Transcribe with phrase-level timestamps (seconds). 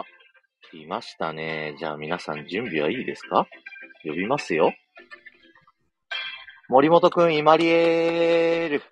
[0.00, 0.04] あ、
[0.70, 1.74] 来ましたね。
[1.78, 3.46] じゃあ皆さん準備はいいですか？
[4.04, 4.72] 呼びますよ。
[6.68, 8.82] 森本くん、イマリエール。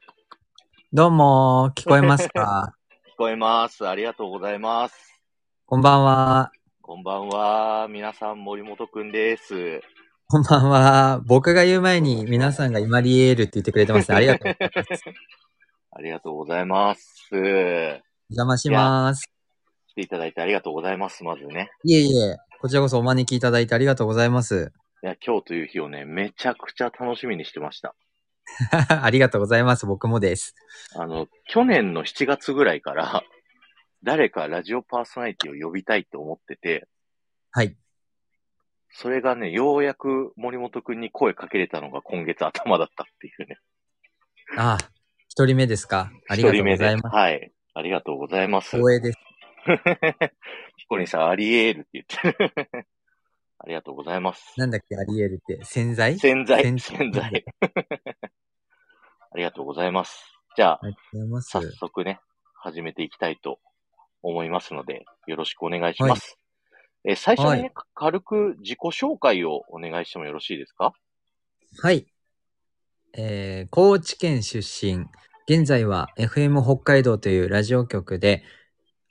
[0.92, 2.74] どうも、聞こえますか？
[3.14, 3.86] 聞こえます。
[3.86, 5.22] ありがとうございます。
[5.66, 6.50] こんばんは。
[6.80, 7.88] こんばんは。
[7.88, 9.80] 皆さん、森本くんです。
[10.28, 11.20] こんばんは。
[11.26, 14.12] 僕が言う前に皆さんがイマリエールって言ってくれてます。
[14.12, 15.04] ありがとうございます。
[15.92, 17.28] ありがとうございます。
[17.34, 19.35] お邪魔します。
[19.96, 21.24] 来ていただいてありがとうございます。
[21.24, 21.70] まずね。
[21.82, 24.72] いえいえ、こちらこそお招きいただいてありがとうございます。
[25.02, 27.94] いや、今日という日をね、めちゃくちゃ楽しみにしてました。
[29.02, 29.86] ありがとうございます。
[29.86, 30.54] 僕もです。
[30.94, 33.24] あの、去年の7月ぐらいから、
[34.02, 36.86] 誰かラジオパーソナリティを呼びたいと思ってて、
[37.50, 37.74] はい。
[38.90, 43.58] それがね、ようやく森本くんに声かけれたのが今月頭だったっていうね。
[44.58, 44.76] あ、
[45.28, 46.12] 一人目ですか。
[46.28, 47.16] ありがとうございます。
[47.16, 47.52] はい。
[47.74, 48.76] ありがとうございます。
[48.76, 49.18] 光栄です。
[50.76, 52.86] ヒコリンさん、アリエールって言ってる。
[53.58, 54.52] ありがとうございます。
[54.58, 55.64] なんだっけ、アリエールって。
[55.64, 56.18] 洗剤？
[56.18, 57.44] 洗剤、洗洗剤。
[59.32, 60.22] ありがとうございます。
[60.56, 61.40] じゃあ、あ。
[61.42, 62.20] 早速ね、
[62.54, 63.60] 始めていきたいと
[64.22, 66.38] 思いますので、よろしくお願いします。
[67.04, 70.92] えー最初にね、はい軽く自己紹介をお願いしてもよろしいですか？
[71.80, 72.06] はい。
[73.16, 75.06] えー、高知県出身。
[75.48, 78.42] 現在は FM 北海道というラジオ局で、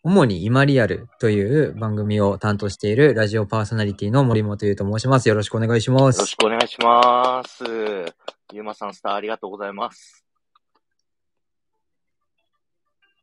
[0.08, 5.28] 主に今リアルという番組を担当しているラジオパーソナリティの森本優と申します。
[5.30, 6.38] よろしくお願いしまよろしす。
[6.38, 7.64] くお願いします。
[8.54, 10.24] ゆうまさん、スターありがとうございます。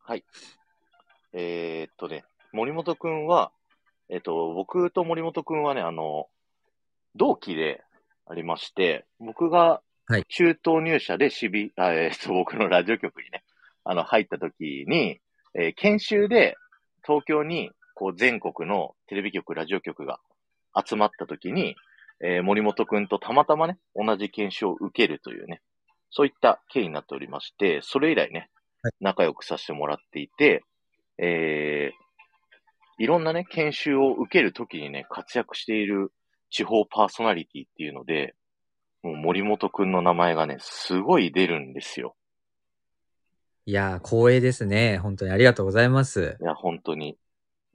[0.01, 0.25] はい。
[1.33, 3.53] えー、っとね、森本くんは、
[4.09, 6.27] えっと、僕と森本くんはね、あの、
[7.15, 7.85] 同期で
[8.27, 13.45] ありまして、僕がはい中東入社でしび、あえーっと、僕のラジオ局にね、
[13.85, 15.21] あの、入った時に、
[15.55, 16.57] えー研修で
[17.07, 20.19] 東京に、こう、全国のテレビ局、ラジオ局が
[20.75, 21.77] 集まった時に、
[22.25, 25.61] えー森本くんとたまたまね、同じ研修を受けるというね、
[26.11, 28.49] そういった経緯になっておりまして、それ以来ね
[28.83, 30.65] はい、仲良くさせてもらっていて、
[31.19, 32.03] えー
[32.99, 36.13] いろんなね、研修を受けるときにね、活躍している
[36.51, 38.35] 地方パーソナリティっていうので、
[39.03, 42.15] もう森本くんの名前がね、すごい出るんですよ。
[43.65, 44.99] いやー、光栄ですね。
[44.99, 46.37] 本当にありがとうございます。
[46.41, 47.17] いや、本当に。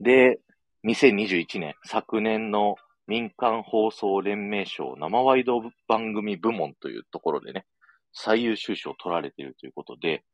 [0.00, 0.38] で、
[0.84, 2.76] 2021年、昨年の
[3.06, 7.64] 民間放送連盟賞生ワイド番組部門というところでね、
[8.12, 10.24] 最優秀賞を取られているということで、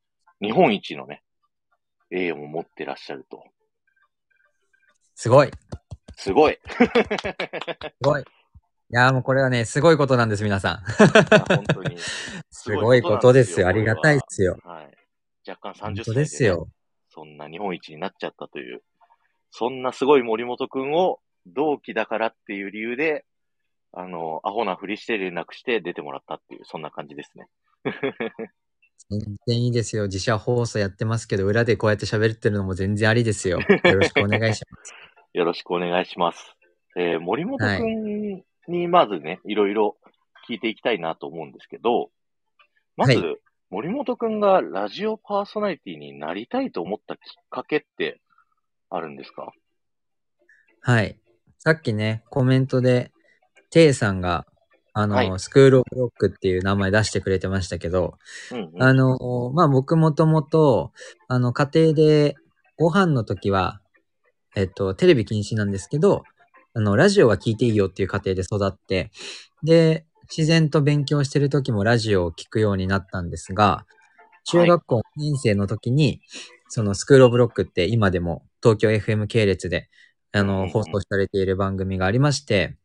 [0.41, 1.23] 日本一のね、
[2.11, 3.45] 栄誉も持ってらっしゃると。
[5.15, 5.51] すごい。
[6.17, 6.59] すごい。
[6.67, 6.79] す
[8.03, 8.23] ごい。
[8.23, 8.25] い
[8.91, 10.79] やーもうこれはね、すごいことなんです、皆さん。
[11.49, 11.97] 本当に。
[12.51, 13.69] すごいことですよ。
[13.69, 14.59] ありがたいっすすよ。
[14.65, 14.94] はい。
[15.47, 16.69] 若干30本当歳で、ね、ですよ。
[17.11, 18.83] そんな日本一になっちゃったという、
[19.51, 23.25] そんなすごい森本くんを同期だからっていう理由で、
[23.93, 27.47] あの、アホなふりして連絡して出てもらったっていう、そんな感じですね。
[29.11, 30.05] 全然いいですよ。
[30.05, 33.61] 自社放送やってますけど、裏でこうやって喋ってるのも全然ありですよ。
[33.61, 34.95] よろしくお願いします。
[35.35, 36.57] よろしくお願いします。
[36.97, 39.97] えー森本くんにまずね、いろいろ
[40.49, 42.11] 聞いていきたいなと思うんですけど、
[42.97, 43.37] まず、は
[43.75, 47.21] 森本くんがラジオパーソナリティになりたいと思ったきっ
[47.51, 48.21] かけって
[48.89, 49.51] あるんですか？
[50.81, 51.19] はい。
[51.59, 53.11] さっきね、コメントで、
[53.71, 54.47] テイさんが、
[54.93, 58.15] あの、はいスクールオブロックっていう名前出してくれてましたけど、
[58.53, 58.81] うん、うん。
[58.81, 60.93] あの、まあ、僕もともと、
[61.27, 62.37] あの、家庭で
[62.77, 63.81] ご飯の時は、
[64.55, 66.23] えっと、テレビ禁止なんですけど、
[66.75, 69.11] あの、ラジオは聞いていいよっていう家庭で育って、
[69.65, 73.87] で、自然と勉強してる時もラジオを聞くようになったんですが、
[74.45, 76.21] 中学校2年生の時に、
[76.69, 79.89] そのスクールオブロックって今でも東京 FM 系列で、
[80.33, 82.77] あの、放送されている番組がありまして、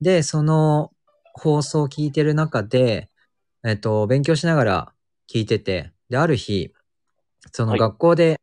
[0.00, 0.92] で、その
[1.34, 3.08] 放送を聞いてる中で、
[3.64, 4.92] えっと、勉強しながら
[5.32, 6.72] 聞いてて、で、ある日、
[7.52, 7.80] そのはい。
[7.80, 8.40] 学校で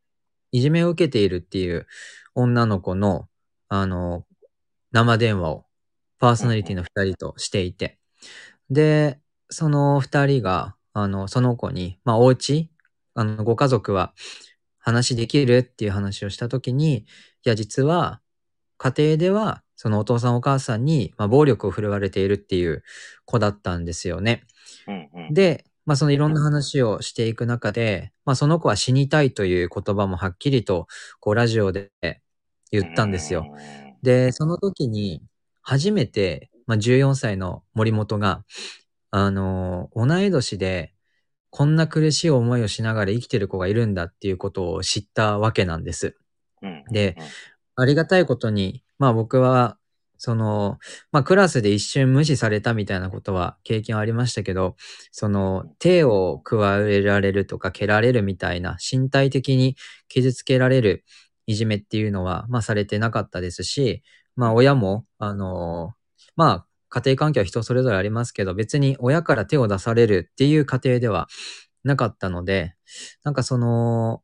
[0.52, 1.86] いじめを受けているっていう
[2.34, 3.28] 女の子の、
[3.68, 4.24] あの、
[4.92, 5.66] 生電話を
[6.18, 7.97] パーソナリティの二人としていて、
[8.70, 9.18] で、
[9.50, 12.70] その二人が、あの、その子に、まあ、お家、
[13.14, 14.14] あの、ご家族は
[14.78, 17.04] 話できるっていう話をしたときに、い
[17.44, 18.20] や、実は、
[18.78, 22.82] 家庭では、そのお父さんお母さんに、まあ、暴力を振るわれているっていう
[23.24, 24.44] 子だったんですよね。
[24.86, 25.34] うんうん。
[25.34, 30.86] で、まあ、そのいろんな話をしていく中で、まあ、その子は死にたいという言葉もはっきりと、
[31.20, 31.90] こう、ラジオで
[32.70, 33.46] 言ったんですよ。
[33.50, 33.96] うん。
[34.02, 35.22] で、その時に、
[35.62, 38.44] 初めて、まあ、14歳の森本が、
[39.10, 40.94] あの、同い年で、
[41.50, 46.16] こんな苦しい思いをしながら生きてる子がいるんだっていうことを知ったわけなんです。
[46.62, 47.16] うんで、
[47.76, 49.78] ありがたいことに、まあ僕は、
[50.18, 50.78] その、
[51.10, 54.76] まあクラスで一瞬無視されたみたいなことは経験ありましたけど、
[55.12, 59.76] その手を加えられるとか蹴られるみたいな身体的に
[60.08, 61.04] 傷つけられる
[61.46, 64.02] いじめっていうのは、まあされてなかったですし、
[64.36, 65.94] まあ親も、あの、
[66.38, 71.26] まあ家庭環境は人それぞれありますけど、別に親から手を出されるっていう過程では
[71.82, 72.76] なかったので、
[73.24, 74.22] なんかその、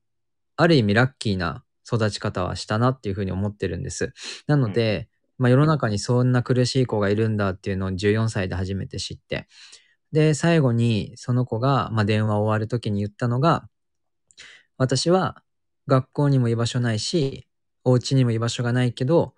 [0.56, 4.14] ある意味ラッキーな育ち方はしたなっていうふうに思ってるんです。
[4.46, 5.08] なので、
[5.38, 9.48] まあ世の中にそんな苦しい子がいるんだっていうのを14歳で初めて知って、
[10.12, 13.68] で、最後にその子が、まあ、電話を終わる時に言ったのが、
[14.78, 15.42] 私は
[15.88, 17.48] 学校にも居場所ないし、
[17.82, 19.34] お家にも居場所がないけど、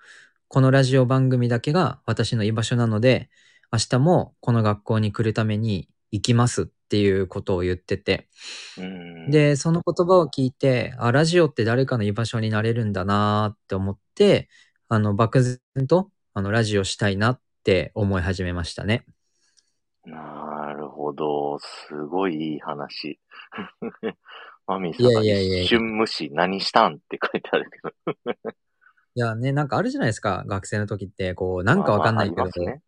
[0.48, 3.28] このラジオ番組だけが私の居場所なので、
[3.72, 8.28] 明日もこの学校に来るために行きますっていうことを言ってて、
[8.78, 9.30] うん。
[9.30, 14.48] で、その言葉を聞いて、あ、ラジオって誰かの居場所になれるんだなーって思って、
[14.88, 19.04] あの、漠然と、あの、ラジオしたいなって思い始めましたね。
[20.04, 21.58] なるほど。
[21.58, 23.18] すごいいい話。
[24.68, 28.56] マミーさんが一瞬無視何したんって書いてあるけど。
[29.16, 32.82] いやね、なんかあるじゃないですか、学生の時って、こう、なんかわかんないけど、まあまあね。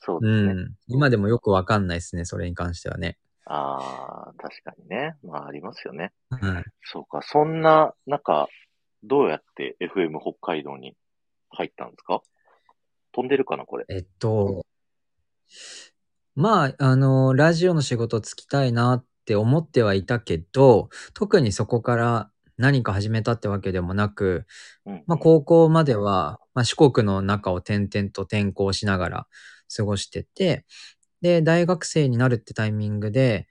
[0.00, 0.52] そううですね。
[0.64, 0.74] ん。
[0.88, 3.18] 今でもよくわかんないですね、それに関してはね。
[3.46, 5.14] ああ、確かにね。
[5.22, 6.10] まあありますよね。
[6.30, 6.64] はい。
[6.82, 7.22] そうか。
[7.22, 8.48] そんな中、
[9.04, 10.96] どうやって FM 北海道に
[11.50, 12.20] 入ったんですか？
[13.12, 13.84] 飛んでるかなこれ？
[13.88, 14.66] えっと、
[16.34, 22.30] まあ、あの、ラジオの仕事つきたいなって思ってはいたけど、特にそこから
[22.60, 24.46] 何か始めたってわけでもなく、
[24.86, 25.04] うん。
[25.06, 29.26] まあ、高校までは、まあ、四国の中を転々と転校しながら
[29.74, 30.64] 過ごしてて、
[31.22, 33.48] で、大学生になるってタイミングで、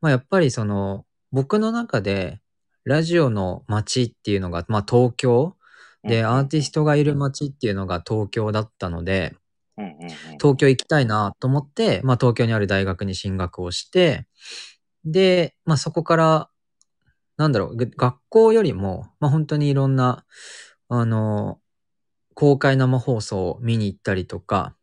[0.00, 2.40] まあ、やっぱりその、僕の中で、
[2.84, 5.56] ラジオの街っていうのが、まあ、東京
[6.04, 9.34] で、アーティストがいる街っていうのが東京だったので。
[10.40, 14.26] 東京行きたいなと思って、まあ、東京にある大学に進学をして、
[15.04, 16.50] で、まあ、そこから、
[17.36, 20.24] なんだろう、ぐ学校よりも、まあ、本当にいろんな、
[20.88, 21.60] あの、
[22.34, 24.76] 公開生放送を見に行ったりとか、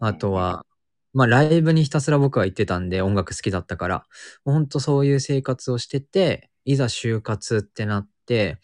[0.00, 0.64] あと、は、
[1.12, 4.06] まあ、ライブにひたすら僕は行ってたんで、音楽好きだったから、
[4.44, 8.58] もう本当そういう生活をしてて、いざ就活ってなって、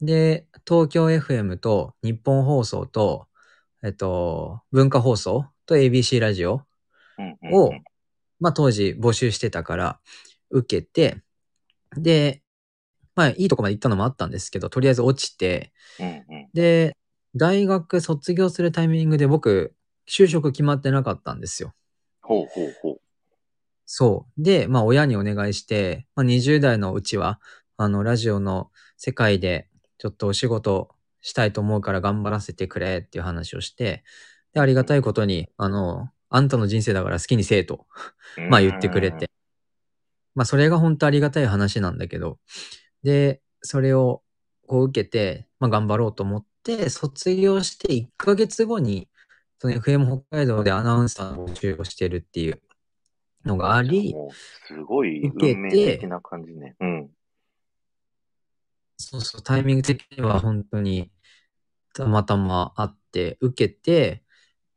[0.00, 3.28] で、東京 FM と日本放送と、
[3.82, 6.62] えっと、文化放送と ABC ラジオ
[7.52, 7.70] を、
[8.40, 10.00] まあ当時募集してたから
[10.50, 11.22] 受けて、
[11.96, 12.42] で、
[13.14, 16.48] まあいいとこまで行ったのもあったんですけど、とりあえず落ちて、うんうん。
[16.54, 16.96] で、
[17.36, 19.74] 大学卒業するタイミングで僕、
[20.08, 21.74] 就職決まってなかったんですよ。
[22.22, 23.00] ほうほうほう。
[23.86, 24.42] そう。
[24.42, 27.40] で、まあ親にお願いして、まあ20代のうちは、
[27.76, 30.90] あの、ラジオの世界でちょっとお仕事
[31.20, 34.04] したいと思うから頑張らせてくれっていう話をして、
[34.52, 37.86] で、ありがたいことに、あの、あんたの人生だから好きにせえと、
[38.48, 39.30] まあ言ってくれて。
[40.34, 42.38] まあそれが本当ありがたい話なんだけど、
[43.02, 44.22] で、それを
[44.66, 49.08] こう受けて、まあ頑張ろうと思って、卒業して1ヶ月後に、
[49.58, 52.62] その FM 北海道でアナウンサーの募集をしてるっていう
[53.44, 54.14] のがあり、
[54.66, 56.76] すごい受けて運命的な感じね。
[56.80, 57.10] うん。
[58.96, 61.10] そうそう、タイミング的には本当に
[61.94, 64.22] たまたまあって、受けて、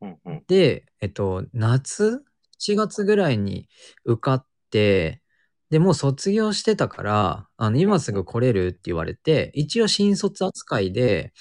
[0.00, 0.44] うんうん。
[0.46, 2.24] で、えっと、夏
[2.58, 3.68] ?7 月ぐらいに
[4.04, 5.22] 受かって、
[5.70, 11.32] で、もう卒業してたから、あの、今すぐ来れるって言われて、一応新卒扱いで、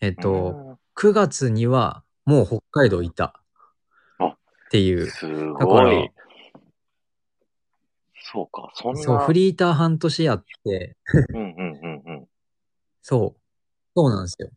[0.00, 3.40] えっと、9月にはもう北海道いた。
[4.18, 4.36] あっ
[4.70, 5.06] ていう。
[5.06, 6.10] すごい。
[8.32, 9.02] そうか、そんな。
[9.02, 10.96] そう、フリーター半年やって、
[11.34, 12.26] うんうんうんうん。
[13.02, 13.40] そう。
[13.96, 14.50] そうなんですよ。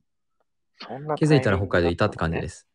[0.78, 1.16] そんな。
[1.16, 2.68] 気づいたら北海道いたって感じですす。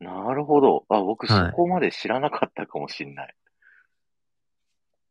[0.00, 0.84] なるほど。
[0.88, 3.34] あ、僕そはいこまで知らなかったかもしんない。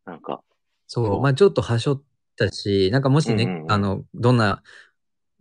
[0.05, 0.41] なんか、
[0.87, 1.21] そう。
[1.21, 2.03] まあちょっとはしょっ
[2.35, 4.63] たし、なんかもしね、うんうんうんあの、どんな、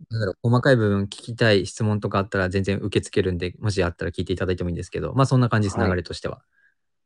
[0.09, 6.41] なんだろう、細かい部分聞きたい質問とかあったら全然受け付けるんで、もしあったら聞いていただいてもいいんですけど、まあそんな感じです、はい流れとしては。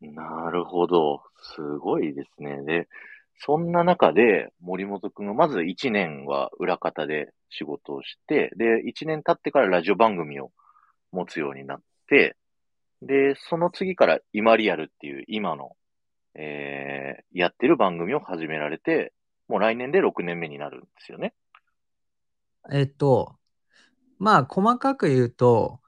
[0.01, 1.21] なるほど。
[1.55, 2.63] すごいですね。
[2.63, 2.87] で、
[3.39, 10.51] そんな中で森本くんがまず1年は裏方で仕事をして、で、1年経ってからラジオ番組を
[11.11, 12.35] 持つようになって、
[13.01, 15.75] で、その次から今リアルっていう今の、
[16.37, 19.13] えー、やってる番組を始められて、
[19.47, 21.33] もう来年で6年目になるんですよね。
[22.71, 23.35] えっと、
[24.19, 25.79] まあ細かく言うと、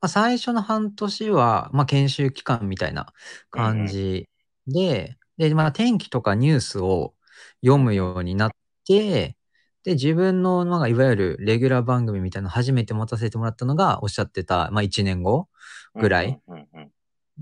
[0.00, 3.12] まあ、最初の半年は、まあ研修期間みたいな
[3.50, 4.28] 感じ
[4.66, 7.14] で、で、まあ天気とかニュースを
[7.64, 8.50] 読むようになっ
[8.86, 9.36] て、
[9.82, 15.48] で、自分の、まあ、いわゆるレギュラー番組みたいなの初めて持たせてもらったのが、おっしゃってた、まあ、1年後
[15.94, 16.40] ぐらい。
[16.48, 16.90] うんうんうん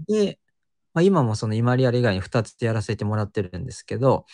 [0.09, 0.41] で、
[0.95, 4.25] まあ、今もそのイマリアル以外に2つやらせてもらってるんですけど、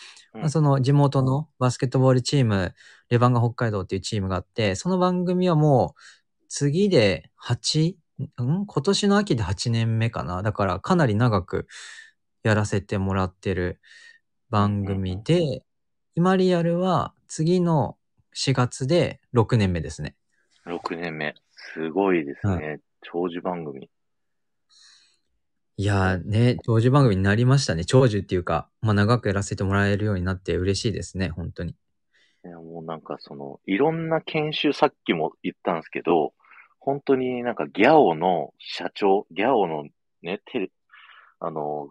[0.47, 2.73] その地元のバスケットボールチーム、
[3.09, 6.01] レバンガ北海道っていうチームがあって、その番組はもう
[6.47, 7.95] 次で8、
[8.43, 8.65] ん？
[8.65, 10.43] 今年の秋で8年目かな？
[10.43, 11.65] だからかなり長く
[12.43, 13.79] やらせてもらってる
[14.51, 15.63] 番組で、
[16.15, 17.97] イマリアルは次の
[18.35, 20.15] 4月で6年目ですね。
[20.67, 21.33] 6年目。
[21.73, 22.79] すごいですね。
[23.01, 23.89] 長寿番組。
[25.77, 27.83] いやーね、長寿番組になりましたね。
[27.85, 31.75] 長寿っていうか、まあ長くやらせてもらえるようになって嬉しいですね、本当に。
[32.43, 36.33] いや、もうなんかその、いろんな研修、さっきも言ったんですけど、
[36.79, 39.85] 本当になんかギャオの社長、ギャオの
[40.23, 40.71] ね、テレ、
[41.39, 41.89] あの、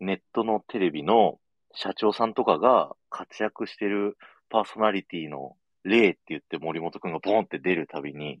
[0.00, 1.40] ネットのテレビの
[1.74, 4.16] 社長さんとかが活躍してる
[4.48, 8.40] パーソナリティの例って言って森本くんがボンって出るたびに、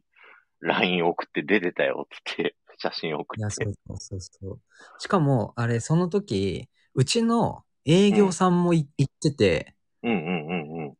[0.60, 3.74] LINE 送って出てたよってって、写真送いや、ってそう。
[3.86, 4.60] そうそうそう。
[4.98, 10.94] しかも、あれ、その時、うちの営業さんもい行ってて、うんうんうんうん。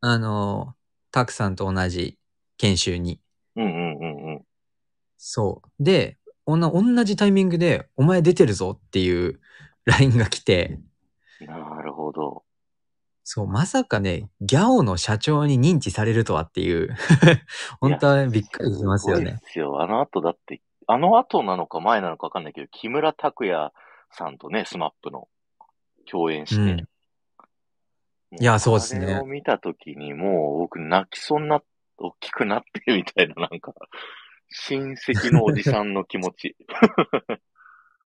[0.00, 0.74] あの、
[1.10, 2.18] たくさんと同じ
[2.56, 3.20] 研修に。
[3.56, 4.42] うんうんうんうん。
[5.16, 5.82] そう。
[5.82, 9.40] で、おんな同じタイミングで、お前出てるぞっていう
[9.84, 10.80] LINE が来て、
[11.40, 12.44] なるほど。
[13.22, 16.94] そう、まさかね、ギャオの社長に認知されるとはっていう、
[17.80, 19.38] 本当はびっくりしますよすごいね。
[19.40, 19.80] ですよ。
[19.80, 23.72] あの後だって、あの後なのか前なのかわかんないけど、木村拓哉
[24.10, 25.28] さんとね、スマップの
[26.10, 26.60] 共演して。
[26.60, 26.88] うん
[28.34, 31.64] もいやそうっすねあれを見たときにもう僕泣きそうになっ、
[31.98, 33.72] 大きくなってみたいな、なんか、
[34.48, 36.56] 親戚のおじさんの気持ち。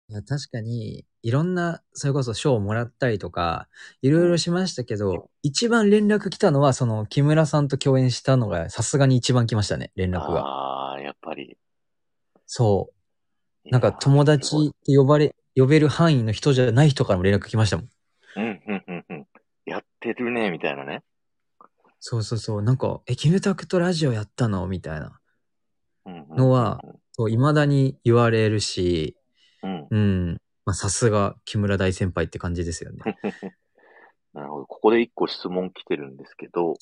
[0.09, 3.67] いや確かに、いろんな、それこそ賞をもらったりとか、
[4.01, 10.41] いろいろしましたけど、一番連絡来たのは、その、木村さんと共演したのが、さすがに一番来ましたね、連絡が。
[10.41, 11.57] ああ、やっぱり。
[12.45, 12.91] そ
[13.65, 13.69] う。
[13.69, 17.89] なんか友達って呼ばれ、呼べる範囲の人じゃない人からも連絡来ましたもん。
[18.35, 19.27] うん、うん、うん、うん。
[19.65, 21.03] やってるね、みたいなね。
[21.99, 22.61] そうそうそう。
[22.61, 24.67] なんか、え、キムタクとラジオやったの？
[24.67, 25.19] みたいな。
[26.05, 26.81] のは、
[27.13, 29.15] そう、未だに言われるし、
[29.61, 29.87] うん。
[29.89, 30.41] うん。
[30.65, 32.99] まあ、さすが木村大先輩って感じですよね。
[34.33, 34.65] なるほど。
[34.65, 36.73] ここで一個質問来てるんですけど、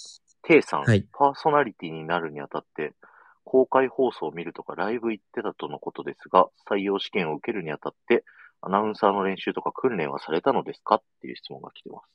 [0.43, 2.93] テイさん、はいパーソナリティになるにあたって、
[3.43, 8.23] 公開放送を見るとかライブ行ってたとのことですが、採用試験を受けるにあたって、
[8.61, 10.95] アナウンサーの練習とか訓練はされたのですか？
[10.95, 12.11] っていう質問が来てます。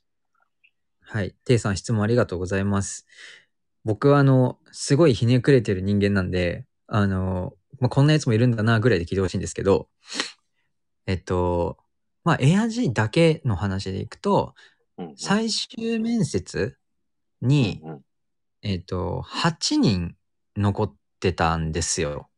[1.00, 1.35] はい。
[1.45, 3.06] テイさん質問ありがとうございます。
[3.85, 9.88] 僕はあの、すごいひねくれてる人間なんで、あの、まあ、こんなやつもいるんだなぐらいで聞いてほしいんですけど、
[11.06, 11.78] えっと、
[12.25, 14.54] まあ、エアジーだけの話でいくと、
[14.99, 16.76] うんうん、最終面接
[17.40, 18.00] に、うん
[18.62, 20.16] えっと、8人
[20.56, 22.30] 残ってたんですよ。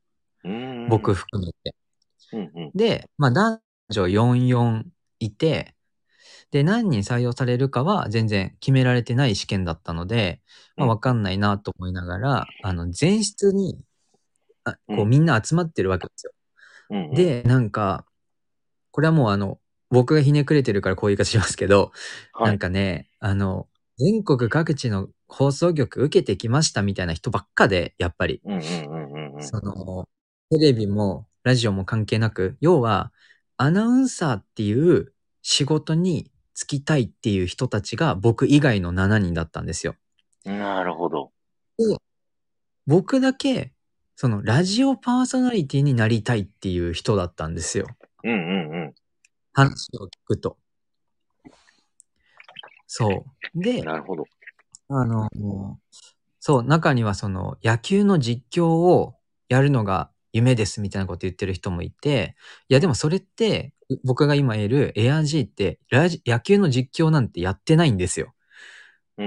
[0.88, 1.14] 僕。
[1.14, 1.75] 含めて。
[2.32, 2.70] うんうん。
[2.75, 4.85] で、まあ、男女44
[5.20, 5.75] いて、
[6.50, 10.40] で、何人採用されるかは全然決められてない試験だったので、
[10.76, 13.78] まあ、うんわかんないなと思いながら、あの、前室に、
[14.64, 16.32] あこう、うんみんな集まってるわけですよ。
[16.90, 18.06] うんうん、で、なんか、
[18.90, 19.58] これはもうあの、
[19.90, 21.92] 僕がひねくれてるからこういう言い方しますけど、
[22.32, 23.68] はい、なんかね、あの、
[23.99, 28.40] 全国各地の放送局受けてきましたみたいな人ばっかで、やっぱり。
[29.40, 30.09] その、
[30.50, 33.12] テレビもラジオも関係なく、要は、
[33.57, 35.12] アナウンサーっていう
[35.43, 39.97] 仕事に就きたいっていう人たちが僕以外の7人だったんですよ。
[40.45, 41.33] なるほど。
[42.87, 43.73] 僕だけ、
[44.14, 47.87] その、ラジオパーソナリティになりたいっていう人だったんですよ。
[48.23, 48.95] うんうんうん。
[49.52, 50.57] 話を聞くと。
[52.88, 53.62] そう。
[53.62, 54.25] で、なるほど。
[54.88, 55.28] あの、
[56.40, 59.14] そう、中にはその野球の実況を
[59.49, 62.35] やるのが夢ですみたいなこと言ってる人もいて、
[62.68, 68.35] いやでもそれって、僕が今いる AirG ってラジ野球の実況なんてやってないんですよ。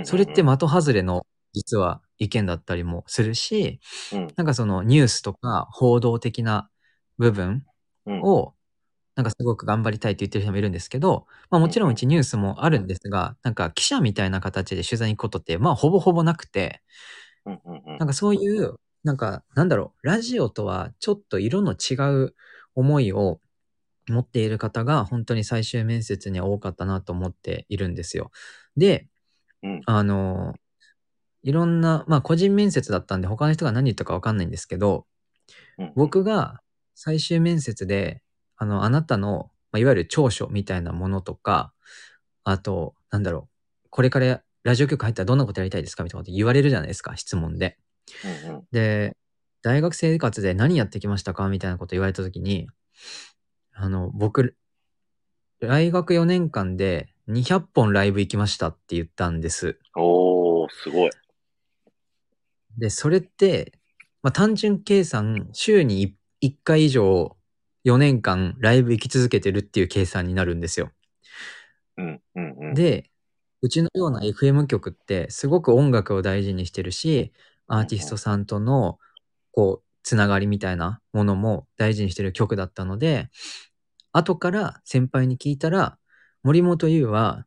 [0.03, 3.79] それって的外れの実は意見だったりもするし、
[4.13, 6.69] うんなんかそのニュースとか報道的な
[7.17, 7.63] 部分
[8.07, 8.53] うんを、
[9.15, 16.81] なんかすごく頑張りたいって言ってる人もいるんですけど、まあもちろんうちニュースもあるんですが、なんか記者みたいな形で取材に行くことって、まあほぼほぼなくて、
[17.45, 17.97] うんうんうん。
[17.97, 22.35] なんかそういう、なんかなんだろう、ラジオとはちょっと色の違う
[22.75, 23.39] 思いを
[24.07, 28.31] 持っている方が本当に最終面接には多かったなと思っているんですよ。
[28.77, 29.07] で、
[29.63, 29.81] うん。
[29.85, 30.55] あの、
[31.43, 35.05] いろんな、まあ個人面接だったんで他の人が何言ったかわかんないんですけど、
[35.77, 35.93] うん。
[35.95, 36.61] 僕が
[36.95, 38.21] 最終面接で、
[38.61, 41.73] あの、あなたの、まあ、いわゆる長所みたいなものとか、
[42.43, 43.49] あと、なんだろ
[43.85, 47.79] う、これからラジオ局入ったらどんなことやりたいですかみたいなこと言われるじゃないですか、質問で。
[48.45, 48.63] うんうん。
[48.71, 49.17] で、
[49.63, 52.67] 大学生活で何やってきましたかみたいなこと言われたときに、
[53.73, 54.55] あの、僕、
[55.59, 59.79] 大学4年間で200本ライブ行きましたって言ったんです。
[59.95, 61.09] おー、すごい。
[62.77, 63.73] で、それって、
[64.21, 67.37] まあ、単純計算、週に1回以上
[67.83, 70.91] 4年間ライブ行き続けてるっていう計算になるんですよ。
[71.97, 72.73] うんうんうん。
[72.73, 73.09] で、
[73.61, 77.31] うちのような FM 局ってすごく音楽を大事にしてるし、
[77.67, 78.97] アーティストさんとの、
[79.51, 83.29] こう、つながりみたいなものも大事にしてる曲だったので、
[84.13, 85.97] 後から先輩に聞いたら、
[86.43, 87.45] 森本優は、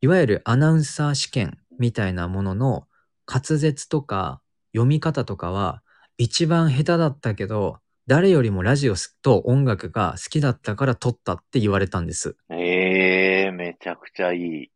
[0.00, 2.88] いわゆるアナウンサー試験みたいなものの
[3.26, 5.82] 滑舌とか読み方とかは
[6.18, 12.36] 一番下手だったけど、誰よりもラジオと音楽が好きだったから撮ったって言われたんです。
[12.50, 14.70] ええー、めちゃくちゃいい。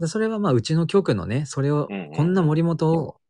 [0.00, 3.20] でそれはまあうちの局のね、それをこんな森本を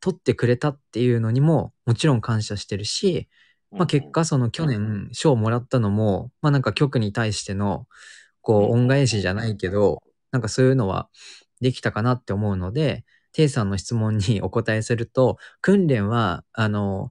[0.00, 3.28] 取ってくれたっていうのにももちろん感謝してるし、
[3.70, 7.86] まあ結果その去年賞をもらったのも、まあなんか局に対しての
[8.42, 10.02] こう恩返しじゃないけど、
[10.32, 11.08] なんかそういうのは
[11.62, 17.10] できたかなって思うので、テイさんの質問にお答えすると、訓練は、あの、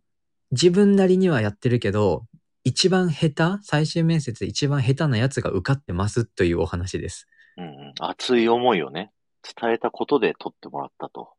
[0.51, 2.25] 自分なりにはやってるけど、
[2.63, 7.27] 一番下手、最終面接で一番下手なやつが受かってますというお話です。
[7.58, 7.93] うんうん。
[8.00, 9.12] 熱い思いをね、
[9.60, 11.29] 伝えたことで取ってもらったと。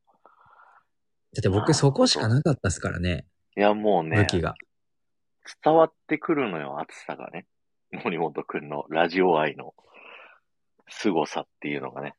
[1.35, 3.27] だって僕そこしかなかったですからね、
[3.57, 4.55] いや、もうね武、器が。
[5.63, 7.47] 伝わってくるのよ、熱さがね。
[8.05, 9.75] 森本くんのラジオ愛の
[10.89, 12.15] 凄さっていうのがね。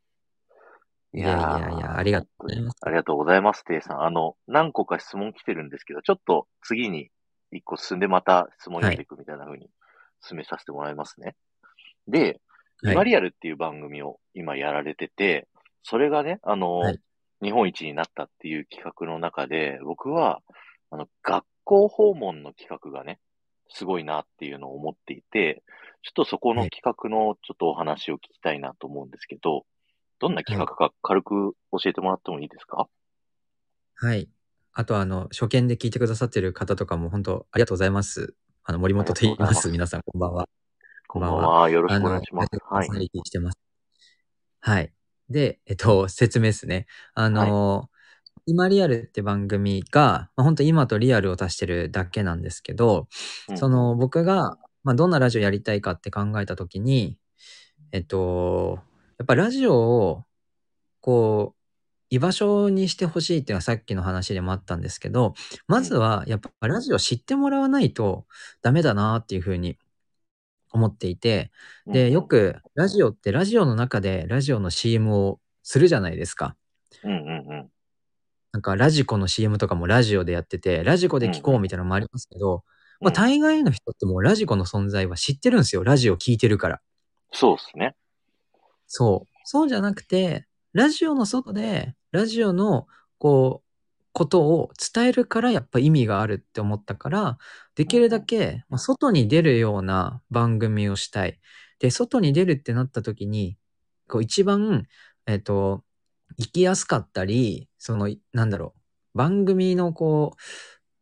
[1.13, 2.77] いやいやいや、ありがとうございます。
[2.81, 4.01] ありがとうございます、テイさん。
[4.01, 7.09] あの、何個か質問来てるんですけど、ちょっと次に
[7.51, 9.69] 一個進んでまた質問読んでいくみたいな風に
[10.21, 11.35] 進めさせてもらいますね。
[12.07, 12.39] で、はい
[12.85, 15.47] 今リアルっていう番組を今やられてて、
[15.83, 16.99] それがね、あの、はい
[17.43, 20.41] 日本一になったっていう企画の中で、僕は、
[20.89, 23.19] あの、学校訪問の企画がね、
[23.67, 25.61] すごいなっていうのを思っていて、
[26.03, 29.65] ちょっとそこの企画のちょっとお話を聞きたいなと思うんですけど、
[30.23, 32.87] どんな企画か軽く教えてもらってもいいですか？
[33.95, 34.29] はい。
[34.71, 38.33] あと、あの、初見で聞いてくださってる方とかも本当ありがとうございます。
[38.63, 39.69] あの、森本と言います。
[39.69, 40.47] 皆さん、こんばんは。
[41.09, 41.69] こんばんは。
[41.69, 42.49] よろしくお願いします。
[42.69, 43.59] はいしてます。
[44.61, 44.93] はい。
[45.29, 46.87] で、えっと、説明ですね。
[47.15, 47.89] あの、
[48.45, 53.09] 今リアルって番組が、まあ、本当今とリアルを足してるだけなんですけど、
[53.49, 57.17] うんその僕が、まあ、どんなラジオやりたいかって考えたときに、
[57.91, 58.79] えっと、
[59.19, 60.23] やっぱラジオを、
[61.01, 61.63] こう、
[62.09, 65.33] 居場所にしてほしいっていうのはさっきの話でもあったんですけど、
[65.67, 68.27] まずはやっぱラジオ知ってもらわないと
[68.61, 69.79] ダメだなっていうふうに
[70.71, 71.51] 思っていて、
[71.87, 76.55] で、よ、くラジオってラジオの中でラジオの CM をするじゃないですか。
[77.03, 77.69] うんうんうん。
[78.51, 82.63] なんかラジコの CM とかもラジオでやってて、ラジコで聞こうみたいなのもありますけど、
[83.01, 85.83] まあうん大概の人ってもうラジコの存在は知ってるんですよ。
[85.83, 86.81] ラジオ聞いてるから。
[87.33, 87.95] そうですね。
[88.95, 89.37] そう。
[89.43, 92.85] そうじゃなくて、ラジオの外で、ラジオの、
[93.17, 93.69] こう、
[94.11, 97.39] ことを伝えるからやっぱ意味があるって思ったから、
[97.73, 101.39] できるだけ、外に出るような番組をしたい。
[101.79, 103.57] で、外に出るってなった時に、
[104.07, 104.83] こう一番、
[105.25, 105.83] えっ、と、
[106.37, 108.75] 行きやすかったり、その、なんだろ
[109.15, 110.41] う、番組のこう、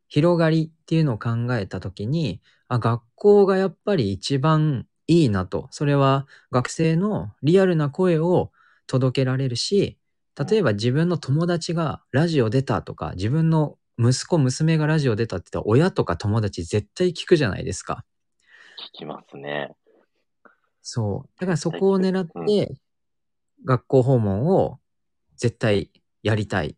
[0.07, 5.67] 広がりっていうのを考えた時に、あ、学校がやっぱり一番いいなと。
[5.71, 8.51] それは学生のリアルな声を
[8.87, 9.97] 届けられるし、
[10.49, 18.05] 例えば自分の友達がラジオ出たとか、自分の息子、娘がラジオ出たって言ったら親とか友達絶対聞くじゃないですか。
[18.95, 19.75] 聞きますね。
[20.81, 21.29] そう。
[21.41, 22.73] だからそこを狙っうんて、
[23.65, 24.79] 学校訪問を
[25.35, 25.91] 絶対
[26.23, 26.77] やりたい。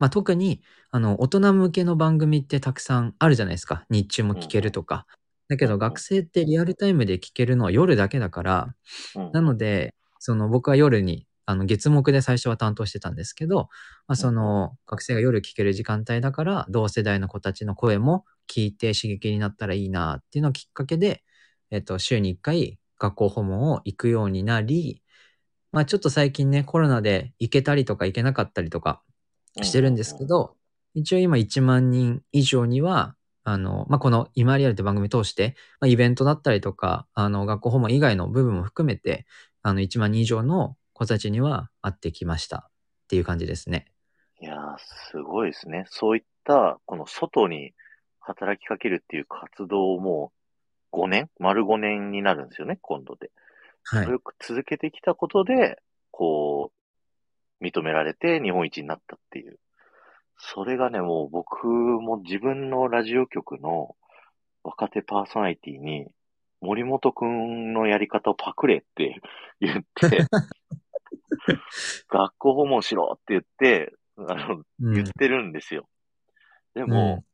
[0.00, 3.84] まあ、特に、あの、大人向けの番組ってたくさんあるじゃないですか。
[3.88, 5.06] 日中も聞けるとか。
[5.48, 8.74] だけど学生ってリアルタイムで聞けるのは夜だけだから、
[9.16, 9.32] うん。
[9.32, 13.70] なので、その僕は夜に、あの月目で最初は担当してたんですけど、
[14.06, 21.22] まあ、その学生が夜聞ける時間帯だから、同世代の子たちの声も聞いて刺激になったらいいなっていうのをきっかけで、
[21.70, 25.02] えっと、週に1回学校訪問を行くようになり、
[25.72, 29.02] まあちょっと最近ね、コロナで行けたりとか行けなかったりとか
[29.62, 30.56] してるんですけど、
[30.94, 33.14] 一応今1万人以上には、
[33.50, 39.26] あの、まあ、この今リアルって番組通して、まあ、イベントだったりとか、あの、学校訪問以外の部分も含めて、
[39.62, 42.70] あの、1万人以上の子たちには会ってきましたっ
[43.08, 43.86] ていう感じですね。
[44.42, 44.58] いやー、
[45.10, 45.84] すごいですね。
[45.88, 47.72] そういった、この外に
[48.20, 50.32] 働きかけるっていう活動も
[50.90, 51.30] 5年？
[51.38, 53.30] 丸5年になるんですよね、今度で。
[53.84, 54.16] はいそれ。
[54.16, 55.80] を続けてきたことで、
[56.10, 56.70] こ
[57.62, 59.58] う、認められて日本一になったっていう。
[60.38, 63.96] それがね、もう僕も自分のラジオ局の
[64.62, 66.06] 若手パーソナリティに
[66.60, 69.20] 森本くんのやり方をパクれって
[69.60, 70.26] 言って、
[72.08, 75.88] 学校訪問しろって言って、あの、うん言ってるんですよ。
[76.74, 77.24] でも、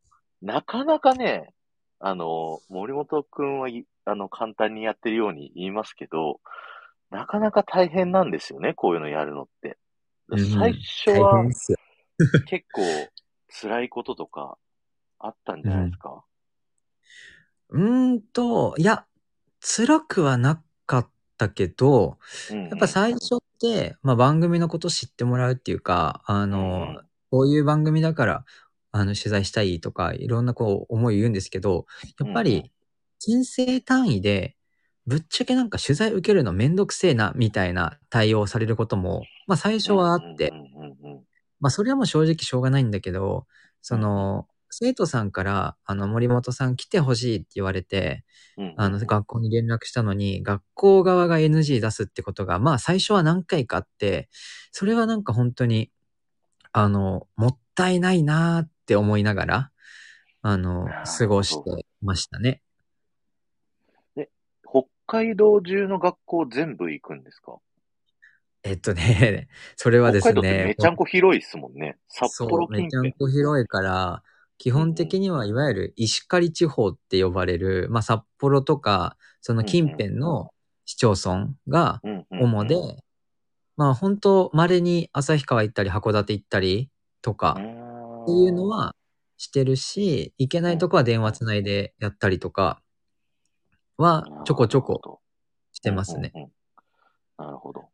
[0.41, 1.53] なかなかね、
[1.99, 6.41] あの、森本くんはい、あの、簡単にやってるように言いますけど、
[7.11, 9.79] なかなか大変なんですよね、こういうのやるのって。
[10.29, 11.79] うん最初大は変ですよ。
[12.47, 12.83] 結構
[13.49, 14.59] 辛いこととか
[15.19, 16.25] あったんじゃないですか、
[17.71, 19.07] うーんと、いや、
[19.61, 22.19] 辛くはなかったけど、
[22.51, 22.65] うんうん。
[22.71, 28.45] やっぱ最初って、まあ番組のこと知ってもらうっていうか、あうんうのん、こういう番組だから、
[28.93, 31.87] あの、取材したいとか、いろんなこう思い言うんですけど、
[32.19, 32.71] やっぱり、
[33.19, 34.57] 人生単位で、
[35.07, 40.53] ぶっちゃけなんか取材受けるのめんどくせえな、みたいな対応されることも、まあ最初はあって、
[41.61, 43.47] まあそれはもう正直しょうがないんだけど、
[43.83, 48.25] その、生徒さんから、あの、森本さん来てほしいって言われて、
[48.77, 54.29] あの、学校に連絡したのに、学校側が NG 出すってことが、まあ最初は何回かあって、
[54.73, 55.91] それはなんか本当に、
[56.73, 59.71] あの、もったいないなーって思いながら、
[60.43, 60.87] あの
[61.19, 62.61] 過ごしてましたね。
[64.69, 67.59] 北海道中の学校全部行くんですか？
[68.65, 71.99] えっとね、 それはです北海道ってね、めちゃんこ広いですもんね。
[72.09, 72.89] 札幌そう、め。
[72.89, 74.23] ちゃんこ広いから、
[74.57, 80.51] 基本的にはいわゆる石狩地方って呼ばれる、まあ札幌とか、その近辺の
[80.87, 82.77] 市町村がうんうんうん主で、
[83.77, 87.63] まあ本当稀に旭川行ったり函館行ったりとかっ
[88.25, 88.97] っていうの、は
[89.37, 92.81] してるし、行けないとこは電話つないでやったりとか
[93.99, 95.21] はちょこちょこ
[95.73, 96.33] してますね。
[96.35, 96.55] うんうんうん
[97.37, 97.89] なるほど。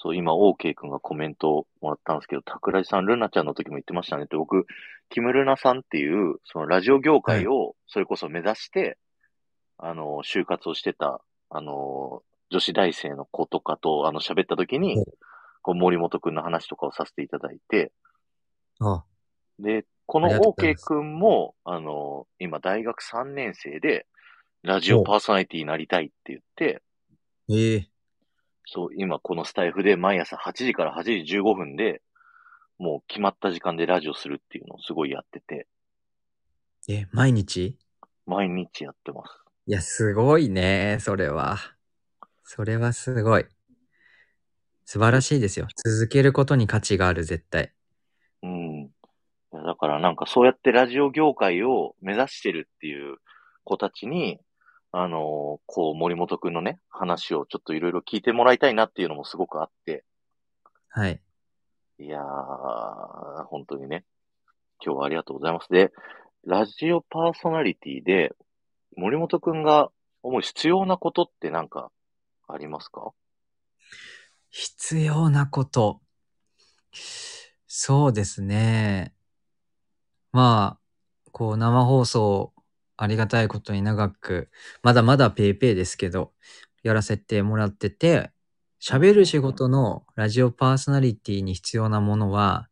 [0.00, 4.64] そう、今、OK 君がコメントをもらったんですけど、桜井さん、ルナちゃんの時も言ってましたねって、僕、
[5.10, 8.96] キムルナさんっていう、そのラジオ業界を、それこそ目指して、
[9.76, 15.06] あの、就活をしてた、あの、女子大生の子とかと、あの、喋った時にはい、
[15.62, 17.90] こう森本君の話とかをさせていただいて、
[18.78, 19.02] あ。
[19.58, 24.06] で、この OK 君も、あの、今大学3年生で、
[24.62, 26.82] ラジオパーソナリティになりたいって言って、
[27.50, 27.88] ええ
[28.70, 32.02] そう、今このスタイフで毎朝8時から8時15分で、
[32.78, 35.66] もう決まった時間でラジオするっていうのをすごいやってて、
[36.86, 37.76] え、毎日？
[38.26, 39.42] 毎日やってます。
[39.66, 41.56] いや、すごいね、それは。
[42.44, 43.46] それはすごい。
[44.84, 45.66] 素晴らしいですよ。
[45.76, 47.72] 続けることに価値がある、絶対。
[48.42, 48.90] うん。
[49.52, 53.16] だからなんかそうやってラジオ業界を目指してるっていう
[53.64, 54.38] 子たちに、
[54.90, 60.04] あのこう森本くんのね、話をちょっといろいろ聞いてもらいたいなっていうのもすごくあって、
[60.88, 61.20] はい。
[61.98, 64.04] いやー、本当にね、
[64.84, 65.68] 今日はありがとうございます。
[65.68, 65.92] で、
[66.46, 68.34] ラジオパーソナリティで、
[68.96, 69.90] 森本くんが
[70.22, 71.90] 思う必要なことってなんか
[72.48, 73.12] ありますか？
[74.50, 76.00] 必要なこと。
[77.66, 79.14] そうですね。
[80.32, 82.54] まあ、こう生放送
[82.98, 84.50] ありがたいことに長く、
[84.82, 86.32] まだまだペイペイですけど、
[86.82, 88.30] やらせてもらってて、
[88.80, 92.68] 喋る仕事のラジオパーソナリティに必要なものは、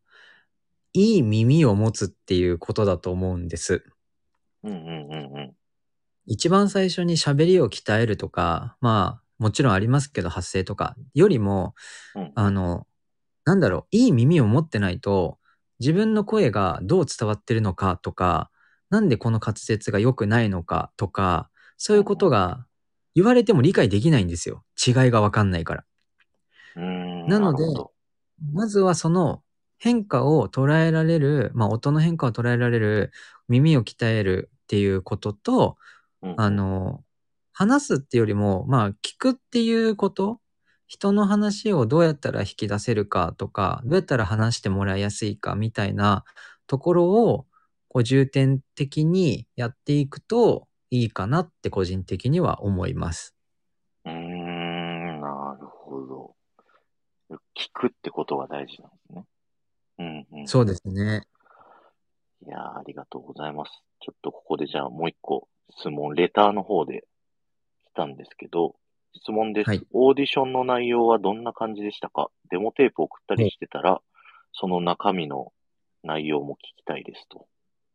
[0.93, 3.85] いい耳を持つっていうことだと思うんです。
[4.63, 5.53] うんうんうんうん。
[6.25, 11.73] 一番最初に喋りを鍛えるとか、まあ、もちろんありますけど、発声とか、よりも、
[12.15, 12.85] うんあの、
[13.45, 15.39] なんだろう、いい耳を持ってないと、
[15.79, 18.51] 自分の声がどう伝わってるのかとか、
[18.89, 22.65] なんでこの滑舌が良くないのかとか、そういうことが
[23.15, 24.63] 言われても理解できないんですよ。
[24.85, 25.83] 違いがわかんないから。
[26.75, 27.63] なので
[28.53, 29.41] まずはその
[29.79, 33.11] 変化を捉えられる、まあ音の変化を捉えられる
[33.47, 35.77] 耳を鍛えるっていうことと、
[36.21, 37.03] うんうんあの、
[37.53, 40.39] 話すっていうよりも、まあ、聞くっていうこと、
[40.87, 46.23] 人の話をどうやったら引き出せるかとか、どうやったら話してもらいやすいかみたいな
[46.67, 47.45] ところを、
[47.89, 53.35] こう重点的にやっていくといいかなって個人的には思います。
[54.05, 56.35] うーん、なるほど。
[57.29, 59.25] 聞くってことが大事なんですね。
[59.99, 60.47] うんうん。
[60.47, 61.23] そうですね。
[62.45, 63.71] いやーありがとうございます。
[63.99, 65.47] ちょっとここでじゃあもう一個
[65.77, 67.03] 質問、レターの方で
[67.91, 68.75] 来たんですけど、
[69.13, 69.69] 質問です。
[69.69, 72.29] はいオーディションの内容はどんな感じでしたか？
[72.51, 74.01] デモテープ送ったりしてたら、
[74.53, 75.51] その中身の
[76.03, 77.47] 内容も聞きたいですと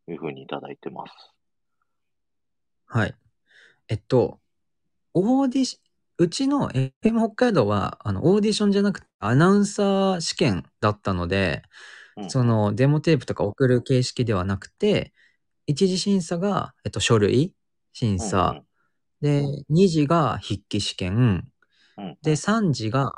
[0.07, 1.13] いうふうにいただいてます。
[2.85, 3.15] はい。
[3.87, 4.39] えっと、
[5.13, 5.79] オーディシ、
[6.17, 11.63] うちの FM 北海道は、あの、オーディションじゃなくて、アナウンサー試験だったので、
[12.17, 12.29] うん。
[12.29, 15.13] そ、のデモテープとか送る形式ではなくて、
[15.65, 17.55] 一次審査が、えっと、書類
[17.93, 18.61] 審査、
[19.21, 21.49] で、二次が筆記試験、うん
[21.97, 23.13] うん、で、三次が、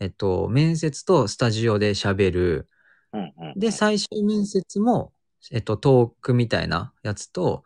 [0.00, 2.68] えっと、面接とスタジオで喋る、
[3.12, 5.12] うんうん、で、最終面接も、
[5.52, 7.64] えっと、トークみたいなやつと、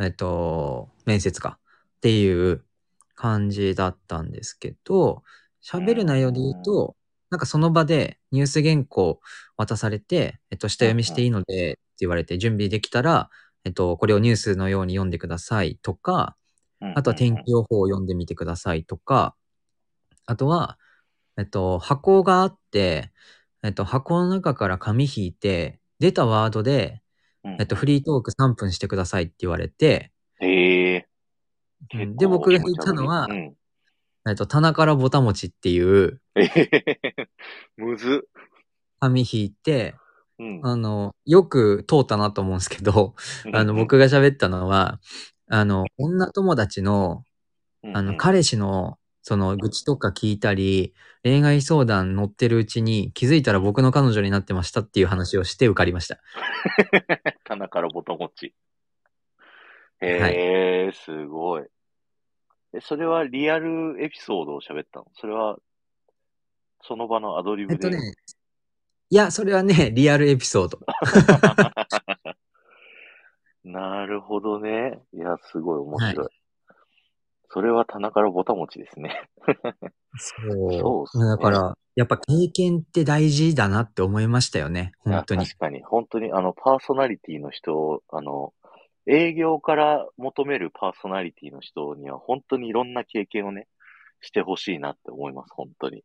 [0.00, 1.58] えっと、面接か。
[1.98, 2.64] っていう
[3.14, 5.22] 感じだったんですけど、
[5.62, 6.96] 喋る内容で言うと、
[7.30, 9.20] なんかその場でニュース原稿
[9.56, 13.30] 渡されて、えっと、下読みしていいのでって言われて準備できたら、
[13.64, 16.36] えっと、これをニュースのように読んでくださいとか、
[16.94, 19.36] あとは天気予報を読んでみてくださいとか、
[20.26, 20.78] あとは、
[21.38, 23.12] えっと、箱があって、
[23.62, 27.01] えっと、箱の中から紙引いて、出たワードで、
[27.44, 31.08] えっと、フリートーク3分してくださいって言われて、へえ。
[31.94, 32.16] うん。
[32.16, 33.54] で、僕が言ったのはう、ん、
[34.28, 36.20] えっと、棚からぼたもちっていう。
[36.36, 36.70] えへへ
[37.02, 37.28] へ
[37.76, 38.24] むず。
[38.24, 38.42] っ。
[39.00, 39.94] 紙引いて、
[40.38, 40.60] うん。
[40.62, 43.14] あの、よく通ったなと思うんですけど、
[43.52, 45.00] あの、、僕が喋ったのは、
[45.48, 47.24] あの、女友達の、
[47.82, 47.96] うん。
[47.96, 56.18] あの、彼氏の、その、愚痴とか聞いたり、恋愛相談乗ってるうちに気づいたら僕の彼女になってましたっていう話をして受かりました。
[57.44, 58.54] 棚からぼたもち。
[60.00, 61.66] へえ、すごい。
[62.74, 65.06] え、それはリアルエピソードを喋ったの？
[65.14, 65.58] それは、
[66.82, 67.86] その場のアドリブで？
[67.86, 68.14] えっとね、
[69.10, 70.80] いや、それはね、 リアルエピソード。
[73.62, 75.00] なるほどね。
[75.12, 76.28] いや、すごい面白い。
[77.52, 79.28] はそれは棚からぼたもちですね。
[80.16, 80.72] そう。
[80.72, 84.92] そうっすねだから、やっぱ経験って大事だなって思いましたよね。
[85.00, 85.46] 本当に。
[85.46, 88.54] 確かに、本当に、あの、パーソナリティの人、あの、
[89.06, 93.68] 営業から求めるパーソナリティの人には、本当にいろんな経験をね、
[94.20, 96.04] してほしいなって思います、本当に。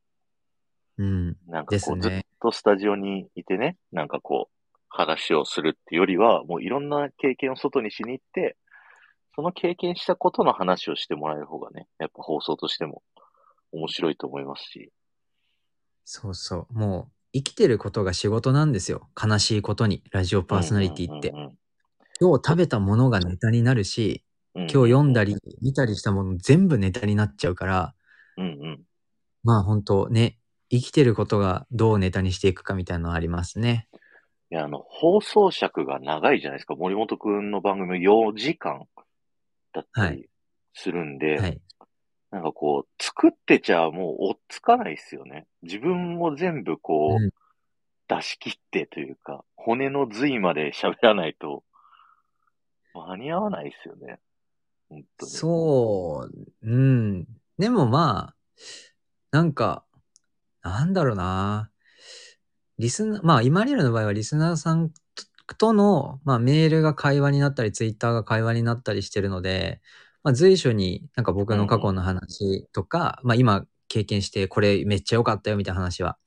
[0.97, 1.37] うん。
[1.47, 4.53] なんかこう、ねずっとスタジオにいてね、なんかこう、
[4.89, 8.57] 話をするってよりは、もういろんな経験を外にしに行って、
[9.37, 13.03] その経験したことの話をしてもらえる方がね、やっぱ放送としても
[13.71, 14.91] 面白いと思いますし。
[16.05, 16.73] そうそう。
[16.73, 19.09] もう、生きてることが仕事なんですよ。
[19.15, 21.29] 悲しいことに、ラジオパーソナリティって。
[21.29, 21.57] うんうん
[22.19, 24.23] 今日食べたものがネタになるし、
[24.55, 27.93] うんうん、今日読んだり、見たりしたもの全部ネタになっちゃうから、
[28.37, 28.81] うんうん。
[29.43, 30.39] まあ本当ね、
[30.71, 33.87] 生きてることがどうネタにしていくかみたいなのありますね。
[34.49, 36.73] いや、あの、放送尺が長いじゃないですか。
[36.73, 39.06] 森本くんの番組4時間だ
[39.67, 40.29] ったはり
[40.73, 41.61] するんで、はい。
[42.31, 45.47] なんかこう、作ってちゃもう追っつかないですよね。
[45.61, 47.31] 自分を全部こう、うん
[48.07, 51.63] 出し切ってというか、骨の髄まで喋らないと、
[52.93, 54.19] 間に合わないですよね。
[54.89, 55.31] 本当に。
[55.31, 57.27] そう、うん。
[57.57, 58.35] でもまあ、
[59.31, 59.83] なんか、
[60.63, 61.69] なんだろうな。
[62.79, 64.91] リスナー、まあ、今リアルの場合はリスナーさん
[65.55, 69.81] との、まあ、メールが会話になったり、ツイッターが会話になったりしてるので、
[70.23, 76.17] まあ、随所になんか僕の過去の話とか、まあ、今経験してこれめっちゃ良かったよみたいな話は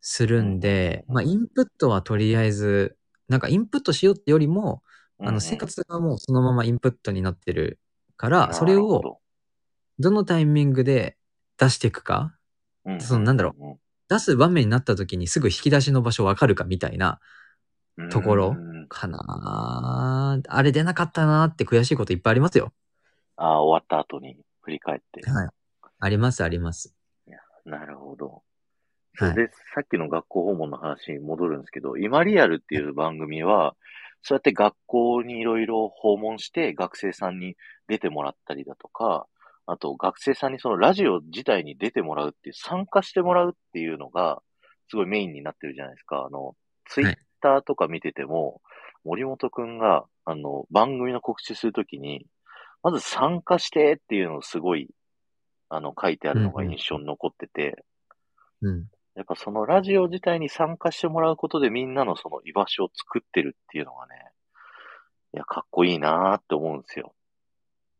[0.00, 1.14] するんで、うん。
[1.14, 2.96] まあ、インプットはとりあえず、
[3.28, 4.82] なんかインプットしようってよりも、
[5.18, 7.78] あの、生活がもうそのままインプットになってる
[8.16, 9.18] から、それをど
[9.98, 11.16] どのタイミングで
[11.56, 12.36] 出していくか、
[12.84, 13.00] うん。
[13.00, 13.54] そのなんだろ
[14.10, 17.18] 出す場面になった時にすぐ引き出しの場所わかるかみたいなうん
[18.10, 20.40] ところうんかな。
[20.48, 22.72] あれ出なかったなって悔しいこといっぱいありますよ。
[23.36, 25.28] ああ、終わった後に振り返って。
[25.28, 25.48] はい。
[26.00, 26.94] ありますあります。
[27.64, 28.42] なるほど。
[29.16, 33.76] はいで、さっきの学校訪問の話に戻るんですけど、今リアルっていう番組は、
[34.22, 39.26] そうやって学校にいろいろ訪問して学生さんに出てもらったりだとか、
[39.66, 44.42] あと学生さんにそのラジオ自体に出てもらうっていう、参加してもらうっていうのが、
[44.88, 46.24] すごいメインになってるじゃないですか。
[46.26, 48.62] あの、ツイッターとか見てても、
[49.04, 52.26] 森本くんが、あの、番組の告知するときに、
[52.82, 54.88] まず参加してっていうのをすごい、
[55.68, 57.84] あの、書いてあるのが印象に残ってて、
[58.62, 58.86] うん。
[59.14, 64.14] やっぱそのラジオ自体に参加してもらうことでみんなのその居場所を作ってるっていうのがね、
[65.34, 67.14] いや、かっこいいなーって思うんですよ。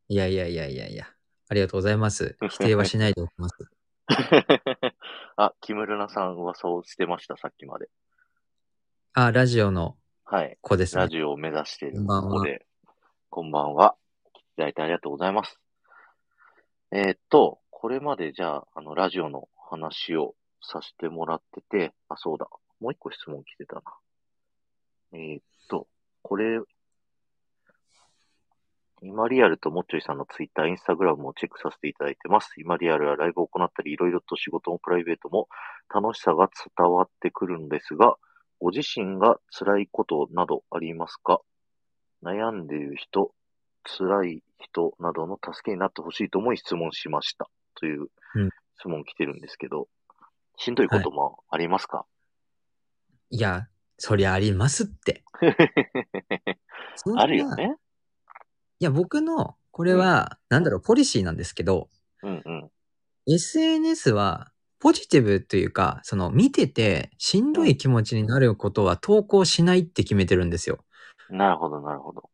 [0.08, 1.06] いやいやいやいやいや。
[1.48, 2.36] ありがとうございます。
[2.50, 3.56] 否定はしないでおきます。
[5.36, 7.88] あ、木村菜さん噂をしてました、さっきまで。
[9.16, 10.58] あ、ラジオのはい。
[10.60, 11.08] 子ですねラ。
[11.08, 12.66] ジオを目指しているこんばんはここで、
[13.30, 13.94] こんばんは。
[14.32, 15.60] 来ていただいてありがとうございます。
[16.90, 22.48] えーっと、これまでじゃあ、あの、ラジオの話をさせてもらってて、あ、そうだ。
[22.80, 23.82] もう一個質問来てたな。
[25.12, 25.86] えーっと、
[26.22, 26.58] これ、
[29.00, 32.60] 今リアルともっちょいさんのツイッター、インスタグラムもチェックさせていただいてます。
[32.60, 35.46] 今リアルはライブを行ったり、いろいろと仕事もプライベートも
[35.94, 38.16] 楽しさが伝わってくるんですが、
[38.60, 41.40] ご自身が辛いことなどありますか？
[42.22, 43.32] 悩んでいる人、
[43.84, 47.48] 辛い人などの助けになってほしいと思い質問しました。
[47.74, 49.88] といううん質問来てるんですけど、
[50.56, 52.06] しんどいこともありますか、
[53.30, 55.24] いや、そりゃありますって。
[56.96, 57.54] そんなあるよ。
[57.54, 57.76] ね。
[58.80, 61.88] いや、僕の、これは、なんだろう、ポリシーなんですけど、
[62.22, 62.70] うんうん。
[63.26, 64.52] SNS は、
[64.84, 70.84] ポジティブというか、その、見てて、しんどい気持ちになることは投稿しないって決めてるんですよ。
[71.30, 72.28] なるほど、なるほど。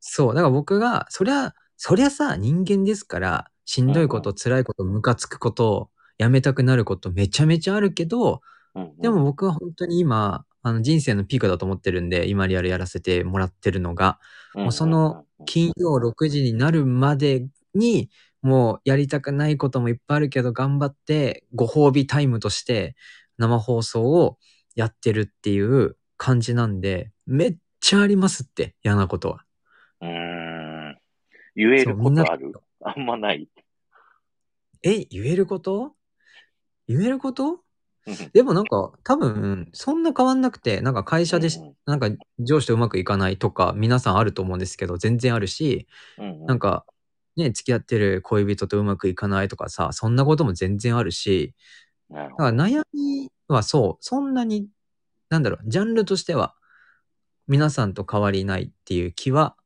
[0.00, 0.34] そう。
[0.34, 8.40] だから僕が、そりゃ、そりゃさ、人間ですから、しんどいこうんと、辛いこと、ムカつくこと、やめたくなることめちゃめちゃあるけど、
[8.74, 14.18] うんうん、でも僕は本当に今、あの人生のピークだと思ってるんで、今リアルやらせてもらってるのが、
[14.54, 18.10] もうその金曜6時になるまでに、
[18.42, 22.96] もうやりたくないこともいっぱいあるけど、頑張ってご褒美タイムとして
[23.38, 24.38] 生放送を
[24.74, 29.44] やってるっていう感じなんで、めっちゃありますって、嫌なことは。
[30.00, 30.98] うーん。
[31.54, 32.52] 言えることある？
[32.82, 33.48] あんまない。
[34.82, 35.94] え、言えること？
[36.88, 37.60] 言えること？
[38.06, 38.30] うん。
[38.32, 41.48] でもなんか多分そんな変わんなくて、なんか会社で
[41.86, 42.08] なんか
[42.40, 45.86] 上司とうまくいかないとか皆さんあると思うんですけど、全然あるし、
[46.18, 46.46] うん。
[46.46, 46.84] なんか
[47.36, 51.54] ね、付き合ってる恋人とうまくいかないとかさ、そんなことも全然あるし。
[52.10, 54.68] だから悩みはそう、そんなに、
[55.30, 56.54] なんだろう、ジャンルとしては
[57.48, 59.56] 皆さんと変わりないっていう気は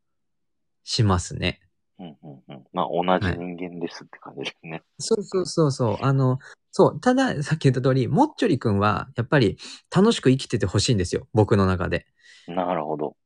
[0.84, 1.60] しますね。
[1.98, 2.64] うんうんうん。
[2.72, 4.82] まあ、同じ人間ですって感じですね。
[4.98, 6.04] そうそうそうそう。
[6.04, 6.38] あの、
[6.70, 7.00] そう。
[7.00, 9.56] ただ、さっき言った通り、もっちょりくんは、やっぱり
[9.94, 11.26] 楽しく生きててほしいんですよ。
[11.32, 12.06] 僕の中で。
[12.48, 13.16] なるほど。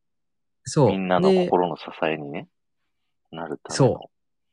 [0.65, 0.91] そう。
[0.93, 2.49] みんなので心の支えにね、
[3.33, 3.95] なるための。
[3.95, 4.11] そ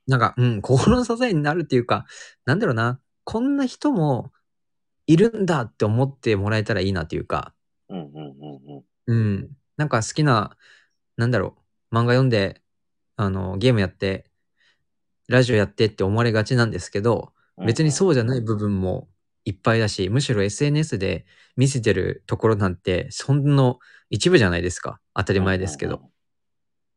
[0.08, 2.06] なんか、うん、心の支えになるっていうか、
[2.46, 4.32] なんだろうな、こんな人も
[5.06, 7.54] いるんだって思ってもらえたらいいなっていうか、
[7.90, 9.36] うんうんうんうん。
[9.36, 9.50] うん。
[9.78, 10.58] なんか好きな、
[11.18, 11.56] なんだろ
[11.92, 12.62] う、漫画読んで、
[13.16, 14.30] あの、ゲームやって、
[15.28, 17.34] ラジオやってって思われがちなんですけど、
[17.66, 19.10] 別にそうじゃない部分も
[19.46, 25.00] いっぱいだし、むしろ SNS で見せてるところなんて、そんの一部じゃないですか。
[25.14, 26.02] 当た当り前ですけど。。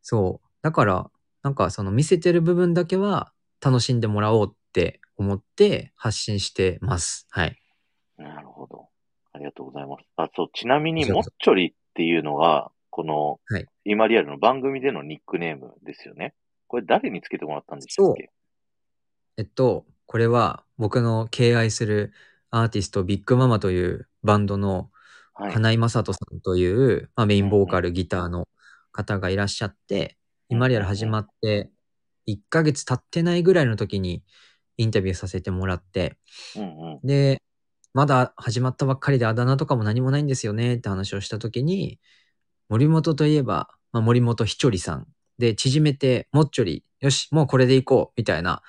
[0.03, 0.49] そう。
[0.62, 1.11] だから、
[1.42, 3.33] なんかその見せてる部分だけは
[3.64, 7.26] 楽しんでもらおうって思って発信してます。
[7.31, 7.59] はい。
[8.18, 8.88] なるほど。
[9.33, 10.05] ありがとうございます。
[10.16, 16.35] あ、そう、ちなみに、もっちょりっていうのが、この、はい今リアルの番組でのニックネームですよね。
[16.66, 18.31] これ誰につけてもらったんでしたっけ？
[19.38, 22.12] えっと、これは僕の敬愛する
[22.50, 24.90] アーティストビッグママというバンドの
[25.33, 25.53] はい。
[25.53, 28.46] 金井正人さんという、まあ、メインボーカルギターの
[28.92, 30.11] 方がいらっしゃって、うん
[30.51, 31.71] 今リアル始まって
[32.27, 34.23] 1ヶ月経ってないぐらいの時に
[34.77, 36.19] インタビューさせてもらって、
[36.57, 37.01] うんうん。
[37.05, 37.43] で、
[37.95, 41.99] まだ始まったばっかりであだ名とかも何もないんですよねって話をした時に、
[42.69, 45.07] 森本といえば、まあ、森本ひちょりさん
[45.39, 48.63] で縮めてもっちょり、よし、もうこれでいこうみたいな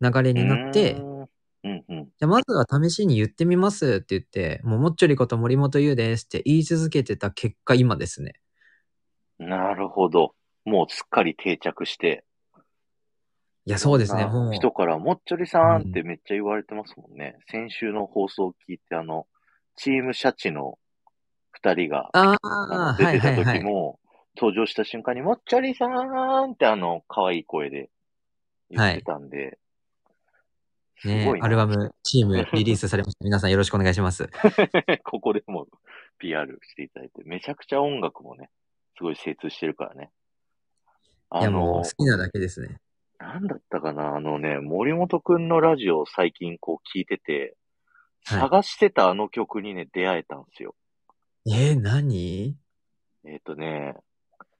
[0.00, 1.22] 流れになって、うーん
[1.64, 2.04] うんうん。
[2.18, 8.34] じゃあまずは試しに言ってみますって言って、もうもっちょりこと森本優ですって言い続けてた結果今ですね。
[9.38, 10.34] なるほど。
[10.64, 12.24] もうすっかり定着して。
[13.64, 14.52] いや、そうですね、もう。
[14.52, 17.36] 人から、もっちょりさんってめっちゃ言われてますもんね。
[17.48, 19.26] 先週の放送を聞いて、あの、
[19.76, 20.78] チームシャチの
[21.52, 23.58] 二人が、出てたはいはいはい。
[23.58, 24.00] 時も、
[24.36, 27.90] 登場した瞬間に、もっちょりさんってあの、可愛い声で
[28.70, 29.58] 言ってたんで、
[31.02, 31.46] すねごいな。
[31.46, 33.24] アルバム、チームリリースされました。
[33.24, 34.28] 皆さんよろしくお願いします。
[35.04, 35.66] ここでも
[36.18, 38.50] PR していただいて、めちゃくちゃ音楽もね、
[38.96, 40.10] すごい精通してるからね。
[41.34, 42.78] あの好、きなだけですね。
[43.18, 44.16] なんだったかな？
[44.16, 47.32] あのね、森本くんのラジオを最近こう聞いてて、
[48.24, 50.76] はい探してたあの曲にね、出会えたんですよ。
[51.44, 52.56] えー、何？
[53.24, 53.96] えっ、とね、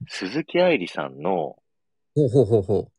[0.07, 1.55] 鈴木愛理さんの、
[2.15, 2.91] ほうほうほうほ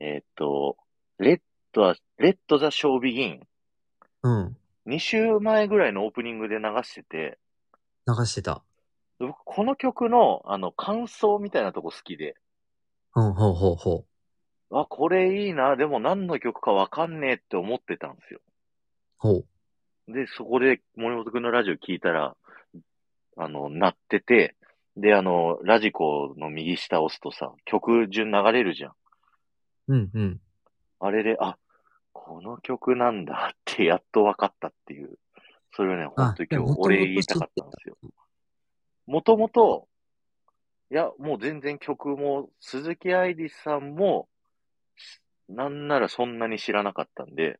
[0.00, 0.76] えっ、と、
[1.18, 1.40] レッ
[1.72, 3.40] ドは、レッドザ・ショービギン。
[4.22, 4.28] う。
[4.28, 4.56] うん。
[4.86, 7.38] 2週前ぐらいのオープニングで流してて、
[8.06, 8.62] 流してた。
[9.18, 12.34] 僕この曲の、あの、感想みたいなとこ好きで、
[13.14, 14.06] うん、ほうほうほ
[14.70, 14.78] う。
[14.78, 18.40] あ、これいいな、でも何の曲かわかんねえって思ってたんですよ。
[19.18, 19.44] ほ
[20.08, 20.12] う。
[20.12, 22.36] で、そこで森本くんのラジオ聞いたら、
[23.36, 24.56] あの、鳴ってて、
[24.96, 28.92] で、あの、ラジコの右下押すとさ、曲順流れるじゃん。
[29.88, 30.40] うん、うん。
[31.00, 31.58] あれで、あ、
[32.12, 35.18] この曲なんだってやっと分かったっていう。
[35.74, 37.96] それをね、ほんと今日お礼言いたかったんですよ。
[39.06, 39.88] もともと、
[40.92, 44.28] いや、もう全然曲も、鈴木愛理さんも、
[45.48, 47.58] なんならそんなに知らなかったんで、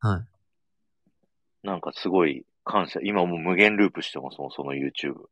[0.00, 1.66] はい。
[1.66, 3.00] なんかすごい感謝。
[3.02, 5.26] 今もう無限ループしてますもん、その YouTube。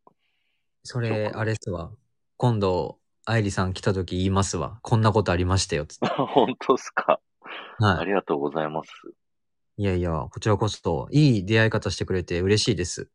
[0.85, 1.91] それ、曲あれっすわ。
[2.37, 4.79] 今度、愛理さん来た時言いますわ。
[4.83, 6.07] こんなことありましたよ、つって。
[6.35, 7.19] 本当っすか。
[7.79, 8.07] あはい。
[8.07, 8.91] りがとうございます。
[9.79, 13.09] いやいや、こちらこそ、いい出会い方してくれて嬉しいです。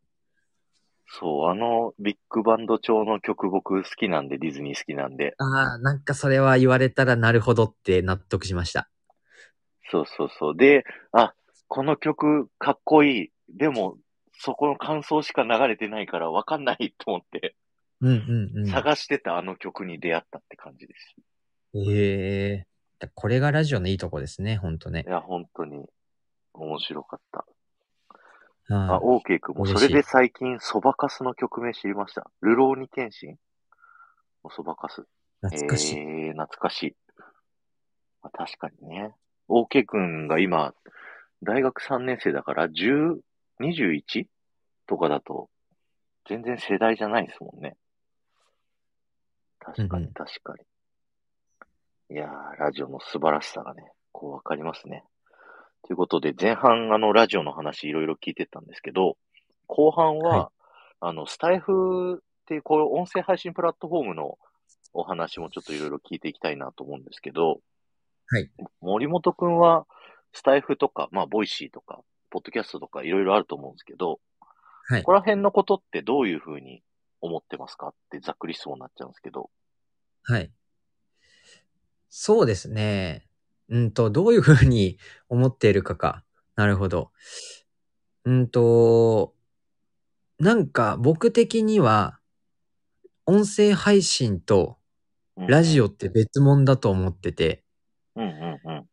[1.10, 5.34] そう、あのビッグバンド調の曲僕好きなんで、ディズニー好きなんで。
[5.38, 8.90] ああ、なんかそれは言われたらなるほどって納得しました。
[9.90, 10.58] そうそうそう。
[10.58, 10.84] で、
[11.14, 11.34] あ、
[11.68, 13.32] この曲かっこいい。
[13.50, 13.98] でも、
[14.40, 17.56] そこの感想しか流れてないからわかんないと思って、
[18.02, 18.68] うんうんうん。
[18.68, 21.16] 探してたあの曲に出会ったって感じです。
[21.74, 22.68] ええ
[23.00, 25.10] だこれがラジオのいいとこですね、ほんとねい。
[25.10, 25.86] や、本当に
[26.54, 27.46] 面白かった。
[28.70, 32.30] あ、はオーケー君もそれで最近そばかすの曲名知りました？
[32.42, 33.38] ルローニケンシン
[34.44, 35.02] おそばかす。
[35.02, 35.04] い。
[35.42, 35.98] 懐かしい。
[35.98, 36.96] えー、懐かしい。
[38.24, 39.14] まあ、確かにね。
[39.50, 40.74] OK 君が今、
[41.44, 43.18] 大学3年生だから、10、
[43.60, 44.26] 21?
[44.88, 45.50] とかだと、
[46.28, 47.76] 全然世代じゃないですもんね。
[49.60, 50.54] 確かにうんうん確か
[52.10, 52.16] に。
[52.16, 55.04] いやー、ラジオの素晴らしさがね、こうわかりますね。
[55.88, 59.18] ということで、前半あの、ラジオの話いろいろ聞いてたんですけど、
[59.68, 60.52] 後半は、は
[61.00, 64.38] あの、スタエフっていう、こういう音声配信プラットフォームの
[64.94, 67.62] お話もちょっといろいろ聞いていきたいなと思うんですけど、
[68.28, 68.52] はい。
[68.82, 69.86] 森本くんは、
[70.34, 74.20] スタエフとか、まあ、 Voicy とか、ポッドキャストとかいろいろあると思うんですけど、
[74.90, 76.82] はいここら辺のことってどういうふうに
[77.20, 79.50] 思ってますかってざっくり質問になっちゃうんですけど。
[80.24, 80.52] はい。
[82.10, 83.27] そうですね。
[83.70, 84.98] うんと、どういうふうに
[85.30, 86.24] 思っているかか。
[86.56, 87.12] なるほど。
[88.26, 89.34] うんと、
[90.40, 92.20] なんか僕的には、
[93.26, 94.78] 音声配信と
[95.36, 97.64] ラジオって別物だと思ってて、
[98.16, 98.88] うんうんうん。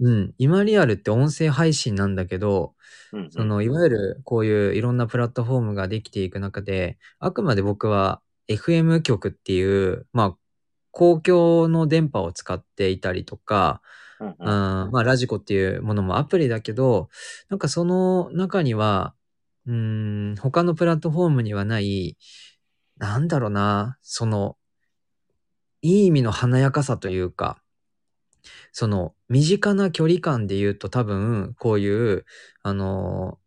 [0.00, 2.74] うん、今リアルって音声配信なんだけど、
[3.12, 10.36] うんうん、その、いわゆるこういういろんなプラットフォームができていく中で、あくまで僕は FM 局っていう、まあ、
[10.90, 13.80] 公共の電波を使っていたりとか、
[14.38, 17.08] うんまあ、ラジコっていうものもアプリだけど、
[17.48, 19.14] なんかその中には、
[19.66, 22.16] うーん、他のプラットフォームにはない、
[22.98, 24.56] なんだろうな、その、
[25.82, 27.60] いい意味の華やかさというか、
[28.72, 32.24] その、身近な距離感で言うと多分、こういう、
[32.62, 33.38] あの、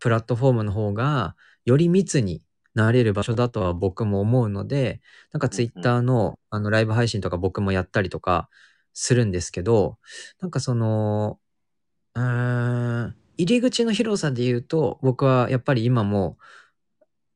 [0.00, 2.42] プラットフォームの方が、より密に
[2.74, 5.00] なれる場所だとは僕も思うので、
[5.32, 8.48] なんかツイッターの、あの、ライブ配信とか僕もやったりとか
[8.94, 9.98] するんですけど、
[10.40, 11.38] なんかその、
[12.14, 16.38] うーん、入り口の広さで言うと、僕はやっぱり今も、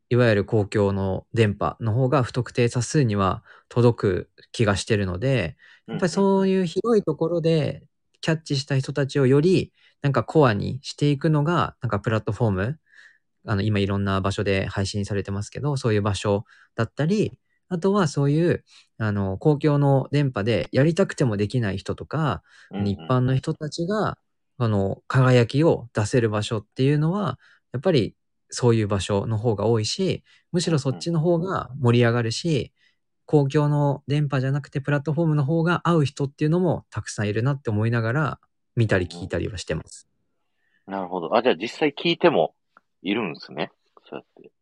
[0.09, 5.57] いわゆる公共の電波の方が不特定多数には届く気がしてるので、
[5.89, 7.83] やっぱりそういう広いところで
[8.21, 12.79] キャッチした人たちをよりなんかコアにしていくのが、なんかプラットフォーム、
[13.47, 16.45] あの今いろんな場所で配信されてますけど、そういう場所
[16.77, 17.39] だったり、
[17.69, 18.65] あとはそういう、
[18.99, 24.19] あの、公共の電波でやりたくてもできない人とか、うんうん一般の人たちが、
[24.59, 27.39] あの、輝きを出せる場所っていうのは、
[27.73, 28.15] やっぱり
[28.51, 32.73] そういう場所の方が多いし、むしろそっちの方が盛り上がるし、
[33.27, 38.39] 公共の電波じゃなくてプラットフォームの方が合う人っていうのもたくさんいるなって思いながら
[38.77, 40.09] 見たり聞いたりはしてます。
[40.87, 41.37] なるほど。
[41.37, 42.55] あ、じゃあ実際聞いても
[43.03, 43.73] いるんですね。
[44.09, 44.53] そうやって。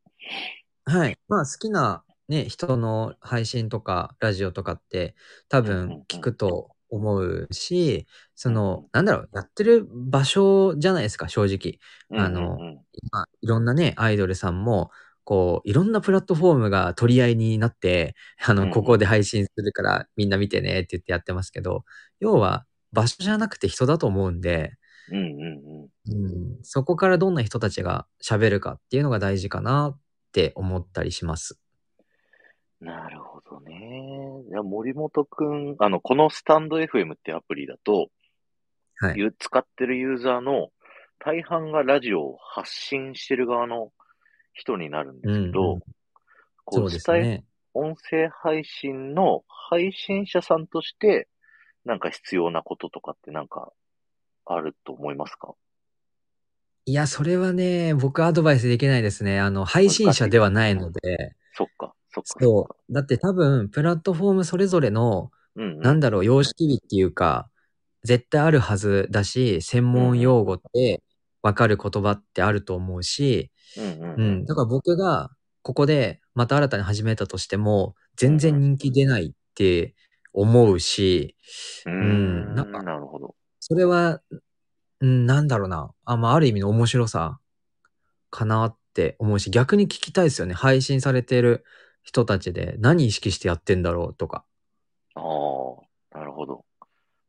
[0.86, 1.18] はい。
[1.28, 5.14] まあ好きなね、人の配信とかラジオとかって
[5.48, 11.78] 多分聞くと思うし、その、なんだろう、やってる場所じゃないですか、正直。
[12.18, 12.80] あのうんうんうん
[13.12, 14.90] まあ、いろんなね、アイドルさんも、
[15.24, 18.14] こう、いろんなプラットフォームが取り合いになって、
[18.46, 21.84] あの、ここで配信するからみんな見てねって言ってやってますけど、
[22.20, 24.74] 要は場所じゃなくて人だと思うんで、
[25.10, 25.88] うんうんうん。
[26.06, 30.00] うん、そこからどんな人たちが喋るかっていうのが大事かなっ
[30.32, 31.58] て思ったりします。
[32.80, 34.44] なるほどね。
[34.48, 38.08] いや、森本くん、あの、このスタンド FM ってアプリだと、
[38.96, 39.18] はい。
[39.18, 40.68] ゆ使ってるユーザーの
[41.18, 43.92] 大半がラジオを発信してる側の
[44.52, 45.80] 人になるんですけど、うんうん
[46.66, 47.44] こそうでスタイフすね。
[47.74, 51.28] 音声配信の配信者さんとして、
[51.84, 53.70] なんか必要なこととかってなんか
[54.46, 55.54] あると思いますか？
[56.86, 59.40] いや、それはね、僕アドバイスできないですね。
[59.40, 62.44] あの、配信者ではないので、そっか、そっか。
[62.44, 62.92] そう。
[62.92, 65.62] だって多分、プラットフォームそれぞれの、う。
[65.62, 65.80] うん、うん。
[65.80, 67.48] なんだろう、様式美っていうか、
[68.04, 71.02] 絶対あるはずだし、専門用語って
[71.42, 74.44] わかる言葉ってあると思うし、うん。
[74.44, 75.30] だから僕が、
[75.62, 79.94] ここでまた新たに始めたとしても、全然人気出ないって
[80.34, 81.36] 思うし、
[81.86, 83.34] うんん、なんかなるほど。
[83.60, 84.20] それは、
[85.00, 85.90] うん、なんだろうな。
[86.04, 87.38] あ、まあ、ある意味の面白さ
[88.30, 90.54] かなって思うし、逆に聞きたいですよね。
[90.54, 91.64] 配信されてる
[92.04, 94.44] 人たちで何意識してやってんだろうとか。
[95.16, 96.64] ああ、なるほど。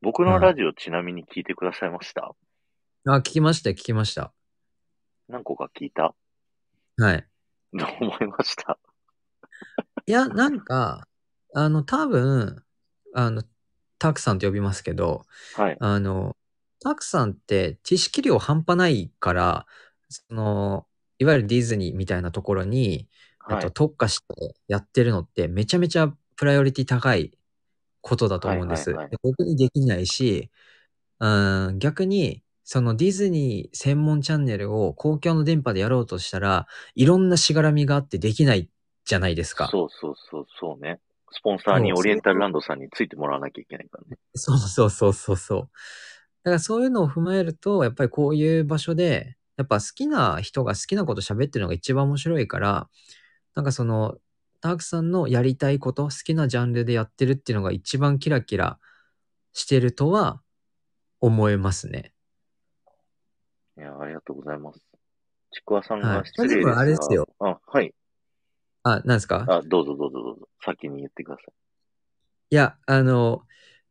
[0.01, 2.36] 僕のラジオちなみに聞いてくださいました？
[3.07, 4.32] あ、聞きました、聞きました。
[5.28, 6.13] 何個か聞いた？
[6.97, 7.26] はい。
[7.73, 8.78] どう思いました？
[10.05, 11.07] いや、なんか、
[11.55, 12.63] あの、多分、
[13.15, 13.43] あの、
[13.97, 15.78] たくさんと呼びますけど、はい。
[15.80, 16.36] あの、
[16.84, 19.65] たくさんって知識量半端ないから、
[20.09, 20.86] その、
[21.17, 23.07] いわゆるディズニーみたいなところに、
[23.50, 23.72] えっと、はい。
[23.72, 24.26] 特化して
[24.68, 27.38] やってるのってめちゃめちゃプライオリティ高い
[28.02, 28.91] ことだと思うんです。
[28.91, 30.52] はいはいはいで僕にできないし、
[31.20, 31.28] う
[31.72, 38.70] ん、逆に、そのディズニー専門チャンネルを公共の電波でやろうとしたら、いろんなしがらみがあってできない
[39.06, 39.68] じゃないですか。
[39.68, 41.00] そうそうそう、そうね。
[41.32, 44.18] スポンサーにオリエンタルランドさんについてもらわなきゃいけないからね。
[44.34, 45.60] そうそうそうそうそう。
[46.43, 52.89] だからそういうのを踏まえると、やっぱりこういう場所で、やっぱ好きな人が好きなこと喋ってるのが一番面白いから、
[53.56, 54.18] なんかその、
[54.62, 58.80] たくさんのやりたいこと、好きなジャンルでやってるっていうのが一番キラキラ
[59.53, 60.41] してるとは
[61.22, 62.14] 思えますね。
[63.78, 64.82] いや、ありがとうございます。
[65.51, 67.28] ちくわさんはいが失礼ですが、でもあれですよ。
[67.39, 67.93] あ、はい。
[68.84, 69.45] あ、なんですか？
[69.47, 70.49] あ、どうぞどうぞどうぞ。
[70.64, 71.43] 先に言ってくださ
[72.49, 73.43] いや、あの、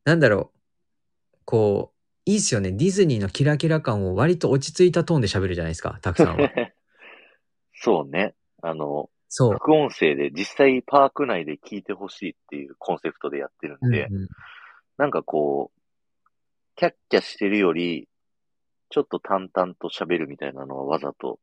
[0.05, 1.39] なんだろう。
[1.45, 2.73] こう、いいっすよね。
[2.73, 6.47] ディズニーのキラキラ感を割と落ち着いたトーンで喋るじゃないですか、たくさんは。
[6.47, 6.53] い。
[7.75, 8.35] そうね。
[8.63, 9.57] あの、そう。
[9.57, 14.29] 副音声で実際パーク内で聞いてほしいっていうコンセプトでやってるんで、うんうん
[14.97, 15.81] なんかこう、
[16.77, 18.09] キャッキャしてるより、
[18.91, 21.41] ちょっと淡々と喋るみたいなのはわざと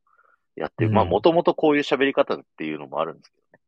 [0.56, 0.92] やってる。
[0.92, 3.60] うんまあ、もともとこういう喋り方っていうのもあるんですけどね。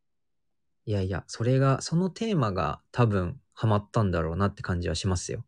[0.86, 5.44] いやいや、それが、そのテーマが多分ハマったんだろうなって感じはしますよ。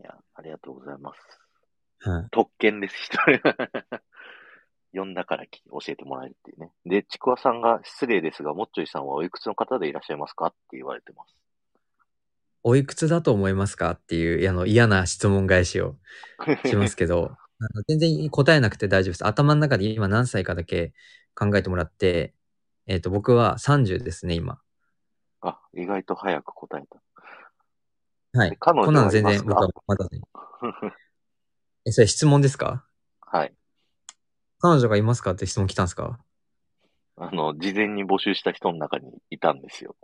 [0.00, 1.20] いや、ありがとうございます。
[2.08, 2.28] はい。
[2.30, 3.42] 特権です、一人。
[4.92, 6.70] 呼んだからき教えてもらえるっていうね。
[6.84, 11.34] で、ちくわさんが失礼ですが、もっちょいさんはおいくつの方でいらっしゃいますかって言われてます。
[12.62, 15.96] おいくつだと思いますかっていうあの嫌な質問返しを
[16.66, 17.30] しますけど、
[17.60, 19.26] あの全然答えなくて大丈夫です。
[19.26, 20.92] 頭の中で今何歳かだけ
[21.34, 22.34] 考えてもらって、
[22.86, 24.58] えっ、と、僕は30ですね、今。
[25.42, 28.38] あ、意外と早く答えた。
[28.38, 28.56] はい。
[28.58, 30.20] 彼女こんなの全然僕はまだね。
[31.86, 32.84] え、それ質問ですか？
[33.20, 33.54] はい。
[34.60, 36.18] 彼女がいますかって質問来たんですか？
[37.16, 39.96] あの、事前に募集した人の中にいたんですよ。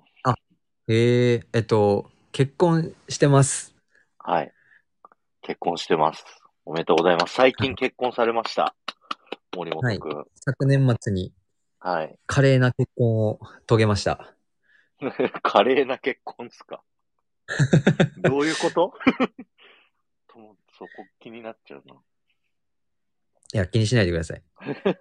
[0.89, 3.75] えー、えっと、結婚してます。
[4.19, 4.53] はい。
[5.43, 6.25] 結婚してます。
[6.65, 7.35] おめでとうございます。
[7.35, 8.77] 最近結婚されました。
[9.57, 10.25] 森本くん。
[10.37, 11.33] 昨年末に
[11.81, 12.17] はい。
[12.27, 14.33] 華麗な結婚を遂げました。
[15.43, 16.83] 華麗な結婚っすか？
[18.23, 18.93] どういうこと？
[20.29, 20.89] ともそこ
[21.21, 21.95] 気になっちゃうな。
[23.53, 24.43] いや、気にしないでください。
[24.61, 24.95] わ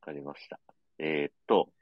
[0.00, 0.60] かりました。
[0.98, 1.72] えー、っと、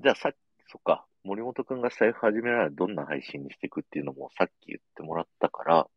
[0.00, 0.36] じゃあさっき、
[0.68, 5.88] そっか、森本くんが財布始められるどんな配信にしていくっていうのもさっき言ってもらったから、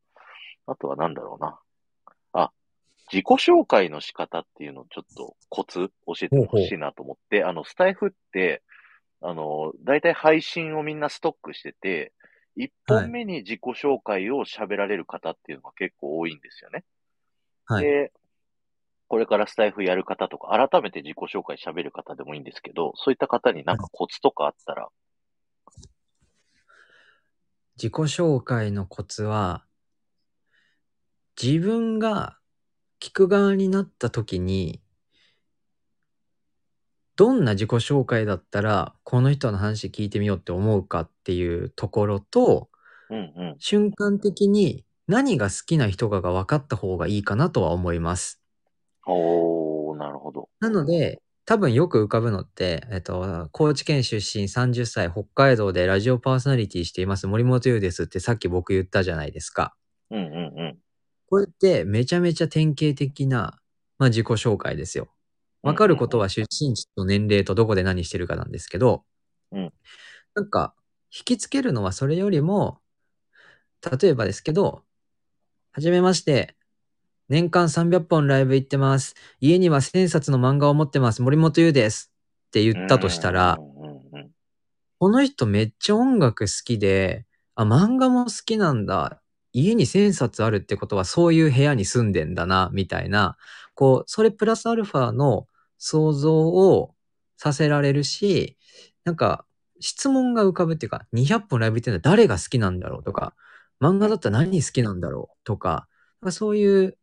[0.65, 1.59] あとはなんだろうな。
[2.33, 2.51] あ、
[3.11, 8.63] 自己紹介の仕方っていうのをちょっとコツ教えてほしいなと思って、あの、スタイフって、
[9.21, 12.13] あの、だいたい配信をみんなストックしてて、
[12.55, 16.83] 一本目に自己紹介を喋られる方っていうのが結構多いんですよね。
[17.71, 17.85] はい。
[17.85, 18.11] で、
[19.07, 24.89] これからスタイフやる方とか、改めて自己紹介喋る方でもいいんですけど、そういった方になんかコツとかあったら、
[27.77, 29.63] 自己紹介のコツは、
[31.41, 32.37] 自分が
[32.99, 34.81] 聞く側になった時に、
[37.15, 42.69] どんな自己紹介だったら、この人の話聞いてみようって思うかっていうところと、
[43.09, 43.55] うんうん。
[43.59, 48.41] 瞬間的に何が好きな人かが分かった方がいいかなとは思います。
[49.05, 50.47] おー、なるほど。
[50.61, 59.75] なので、多分よく浮かぶのって、えっと、高知県出身30歳、北海道でラジオパーソナリティしています森本優ですってさっき僕言ったじゃないですか。
[60.11, 60.77] うんうんうん。
[61.29, 63.59] これってめちゃめちゃ典型的な、
[63.97, 65.09] まあ、自己紹介ですよ。
[65.61, 69.03] わかることは出身地と年齢とどこで何してるかなんですけど、
[69.51, 69.73] うん
[70.35, 70.73] なんか、
[71.13, 72.79] 引きつけるのはそれよりも、
[74.01, 74.83] 例えばですけど、
[75.73, 76.55] はじめまして、
[77.29, 79.15] 年間300本ライブ行ってます。
[79.39, 81.21] 家には1000冊の漫画を持ってます。
[81.21, 82.11] 森本優です。
[82.47, 83.57] って言ったとしたら
[84.99, 89.21] この人めっちゃ音楽好きで、あ、漫画も好きなんだ。
[89.53, 93.37] 家に1000冊あるってことはそういう部屋に住んでんだな、みたいな、
[93.73, 95.47] こう、それプラスアルファの
[95.77, 96.93] 想像を
[97.37, 98.57] させられるし、
[99.05, 99.45] なんか
[99.79, 103.33] 質問が浮かぶっていうか、200本ライブっていうのは誰が好きなんだろうとか、
[103.81, 105.87] 漫画だったら何好きなんだろうとか、
[106.21, 106.97] なんかそういう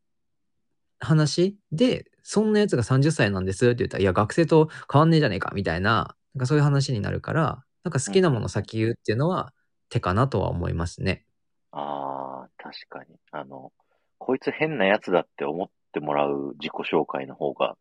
[1.01, 1.59] 話？
[1.73, 9.53] で、そんなやつが30歳なんですって言ったら、いや、学生と変わんねえじゃねえかみたいな、なんかそういう話になるから、なんか好きなもの先言うっていうのは
[9.89, 11.25] 手かなとは思いますね。
[11.73, 13.17] ああ、確かに。
[13.33, 13.73] あの、
[14.19, 17.77] こいつ変なやつだって思ってもらう自己紹介の方が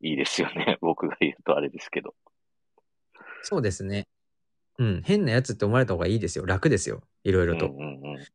[0.00, 0.78] いいですよね。
[0.82, 2.14] 僕が言うとあれですけど。
[3.42, 4.08] そうですね。
[4.78, 6.46] うん、変なやつって思われた方がいいですよ。
[6.46, 7.02] 楽ですよ。
[7.24, 7.66] いろいろと。
[7.66, 8.26] うんうんうん。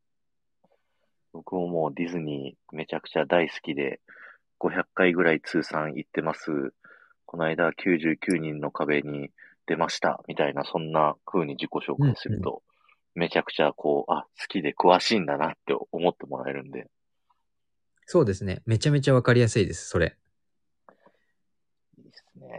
[1.37, 3.99] 僕ももうディズニーめちゃくちゃ大好きで、
[4.59, 6.73] 500回ぐらい通算行ってます。
[7.27, 9.29] この間99人の壁に
[9.67, 10.23] 出ました。
[10.27, 12.63] みたいな、そんな風に自己紹介すると、
[13.13, 16.87] めちゃくちゃこう、あ、好きで詳しいんだなって思ってもらえるんで。
[18.07, 18.63] そうですね。
[18.65, 20.17] めちゃめちゃわかりやすいです、それ。
[21.99, 22.49] いいですね。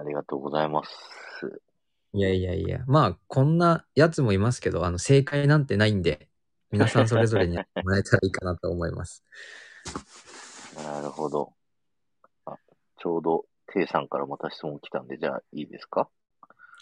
[0.00, 1.60] ありがとうございます。
[2.14, 2.84] いやいやいや。
[2.86, 6.30] まあ、こんなやつもいますけど、あの、正解なんてないんで、
[6.74, 9.24] 皆さんそれぞれにもらえたらいいかなと思います。
[10.76, 11.52] なるほど。
[12.46, 12.56] あ、
[12.98, 16.08] ちょうど、テイさんからまた質問来たんで、じゃあいいですか？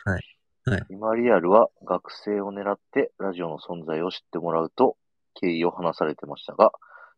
[0.05, 0.23] はい
[0.65, 4.97] はい今リアルは学生を狙ってラジオの存在を知ってもらうと
[5.35, 6.73] 経緯を話されてましたが、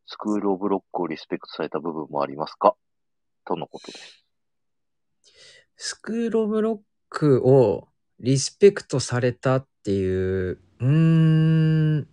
[0.07, 2.75] SCHOOL OF LOCK をリスペクトされた部分もありますか？
[3.45, 4.25] とのことです。
[5.77, 12.09] SCHOOL OF LOCK をリスペクトされたっていう、うーん、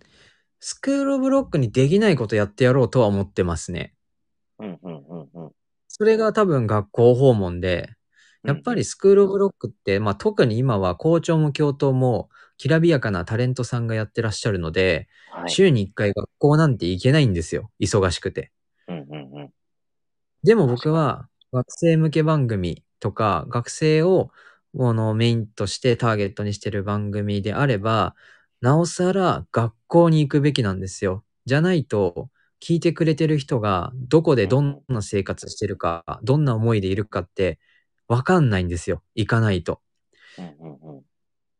[0.64, 3.94] SCHOOL OF LOCK にできないことやってやろうとは思ってますね。
[4.60, 5.50] うん、うん、うん、うん。
[5.88, 7.90] それが多分学校訪問で、
[8.44, 15.50] やっぱりスクールオブロックって、まあ特に今は校長も教頭もきらびやかなタレントさんがやってらっしゃるので、はい。
[15.50, 17.72] 週に1回学校なんて行けないんですよ。
[17.80, 18.52] 忙しくて。
[18.86, 19.50] うん、うん、うん。
[20.44, 24.30] でも僕は学生向け番組とか学生を
[24.78, 28.14] あのメインとしてターゲットにしてる番組であれば、
[28.60, 31.22] なおさら学校に行くべきなんですよ。
[31.44, 32.30] じゃないと、
[32.60, 37.58] 聞いてくれてる人がどこでどんな生活してるか、どんな思いでいるかって
[38.08, 39.02] わかんないんですよ。
[39.14, 39.82] 行かないと。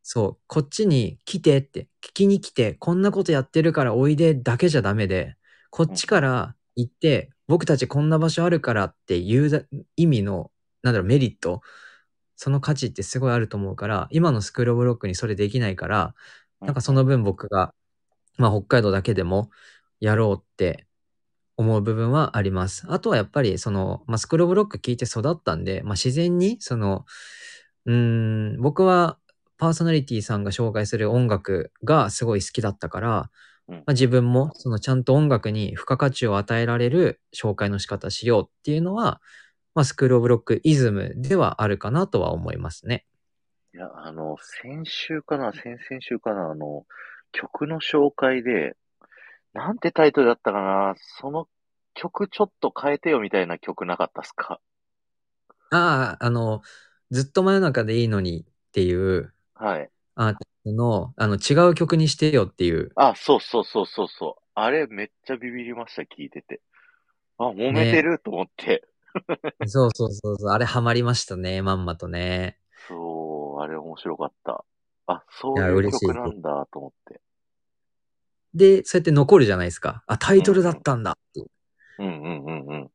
[0.03, 5.37] そう、こっちに来てって、聞きに来て、こんなことやってるからおいでだけじゃダメで、
[5.71, 9.63] こっちから行って、僕たちこんな場所あるからっていうだ
[9.97, 10.51] 意味の、
[10.83, 11.63] なんだろう、メリット、
[12.37, 16.15] その価値ってすごいあると思うから、今のスクールオブロックにそれできないから、
[16.67, 17.75] なんかその分僕が、
[18.39, 19.51] まあ北海道だけでも
[20.01, 20.87] やろうって
[21.57, 22.87] 思う部分はあります。
[22.89, 27.05] あとはやっぱりその、まあスクールオブロック聞いて育ったんで、まあ自然にその、
[27.87, 27.95] うー
[28.57, 29.19] ん、僕は
[29.59, 33.31] パーソナリティさんが紹介する音楽がすごい好きだったから、
[33.69, 39.21] うんまあ、自分もそのちゃんと音楽に付加価値を与えられる紹介の仕方しようっていうのは、
[39.75, 43.07] まあ、スクールオブロックイズムではあるかなとは思いますね。
[43.75, 46.85] いや、あの、先週かな、先々週かな、あの、
[47.33, 48.77] 曲の紹介で、
[49.55, 51.49] なんてタイトルだったかな、その
[51.95, 54.61] 曲ちょっと変えてよみたいな曲なかったっすか？
[55.71, 56.63] ああ、あの、
[57.11, 59.91] ずっと真夜中でいいのにっていうはい。
[60.17, 62.93] アーティストの、あの、違う曲にしてよっていう。
[62.95, 64.43] あ、そうそうそうそうそう。
[64.55, 66.61] あれめっちゃビビりました、聞いてて。
[67.39, 68.89] あ、揉めてる、と思って。
[69.67, 72.59] そうそうそうそう、あれハマりましたね、まんまとね。
[72.89, 74.65] そう、あれ面白かった。
[75.07, 77.21] あ、そういう曲なんだ、と思って。
[78.55, 80.03] で、そうやって残るじゃないですか。
[80.07, 81.47] あ、タイトルだったんだっていう。
[81.99, 82.91] うんうんうんうん。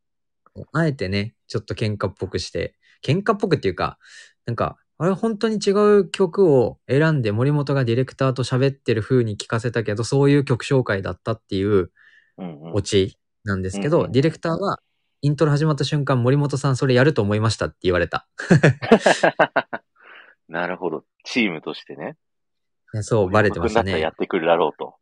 [0.72, 3.98] あえてね、ちょっと喧嘩っぽくして、喧嘩っぽくっていうか、
[4.46, 11.92] なんか、あれ本当に違う曲を選んで森本がディレクターと喋ってる風に聞かせたけど、そういう曲紹介だったっていう
[12.72, 14.80] オチなんですけど、うんうんディレクターは
[15.20, 18.28] イントロ始まった瞬間、森本さんそれやると思いましたって言われた。
[20.48, 21.04] なるほど。
[21.24, 22.16] チームとしてね。
[23.02, 24.14] そう、バレてましたねやっ。
[24.14, 24.96] てくるだろうと。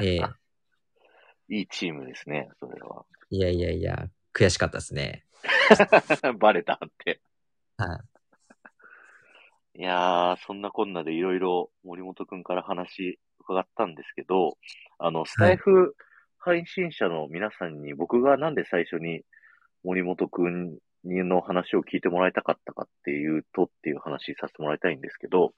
[0.00, 0.20] ええ
[1.48, 3.04] いいチームですね、それは。
[3.30, 5.24] いやいやいや、悔しかったですね。
[6.38, 7.20] バレたって。
[7.76, 7.96] は
[9.74, 9.80] い。
[9.80, 14.58] いやー、そんなこんなでいろいろ森本くんから話伺ったんですけど、
[14.98, 15.96] あの、スタイフ
[16.38, 19.22] 配信者の皆さんに僕がなんで最初に
[19.82, 25.54] 森本くんの話を聞いてもらいたかったかっていうとっていう話させてもらいたいんですけど、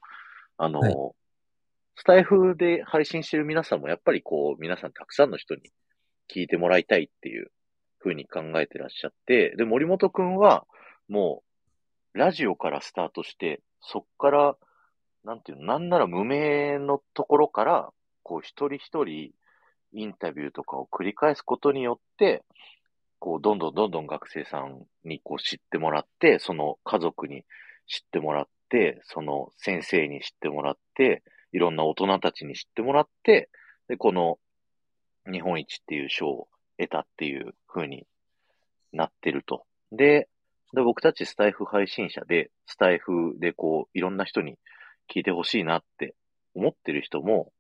[0.57, 0.95] あの、はい。
[1.95, 5.70] スタイフで配信してる皆さんもやっぱりこう、皆さんたくさんの人に
[6.34, 7.51] 聞いてもらいたいっていう
[8.01, 10.66] 風に考えてらっしゃって、で、森本くんは
[11.09, 11.43] も
[12.14, 14.57] う、ラジオからスタートして、そっから、
[15.24, 17.90] なんていうの、なんなら無名のところから、
[18.22, 19.32] こう一人一人
[19.93, 22.45] インタビューとかを繰り返すことによって、
[23.23, 27.45] こうどんどんどんどん学生さんにこう知ってもらって、その家族に
[27.87, 33.49] 知ってもらって、その先生に知ってもらって、いろんな大人たちに知ってもらって、
[33.87, 34.41] で、この
[35.31, 36.49] 日本一っていう賞を
[36.79, 38.09] 得たっていう風に
[38.93, 39.62] なってると。
[39.93, 40.29] で、
[40.75, 44.59] で僕たちスタイフ配信者で、スタイフでこう、いろんな人に
[45.09, 46.16] 聞いてほしいなって
[46.57, 47.53] 思ってる人も、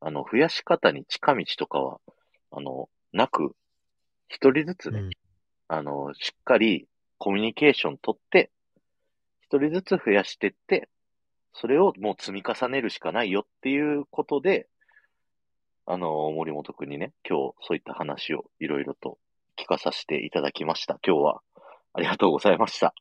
[0.00, 2.00] あの、増やし方に近道とかは、
[2.50, 3.54] あの、なく、
[4.28, 5.10] 一人ずつね、うん
[5.68, 6.86] あの、しっかり
[7.18, 8.50] コミュニケーション取って、
[9.42, 10.88] 一人ずつ増やしてって、
[11.54, 14.68] それをもう積み重ねるしかないよっていうことで、
[15.86, 19.18] あの、森本くんにね、今日そういった話をいろいろと
[19.56, 20.98] 聞かさせていただきました。
[21.06, 21.40] 今日は
[21.94, 22.92] ありがとうございました。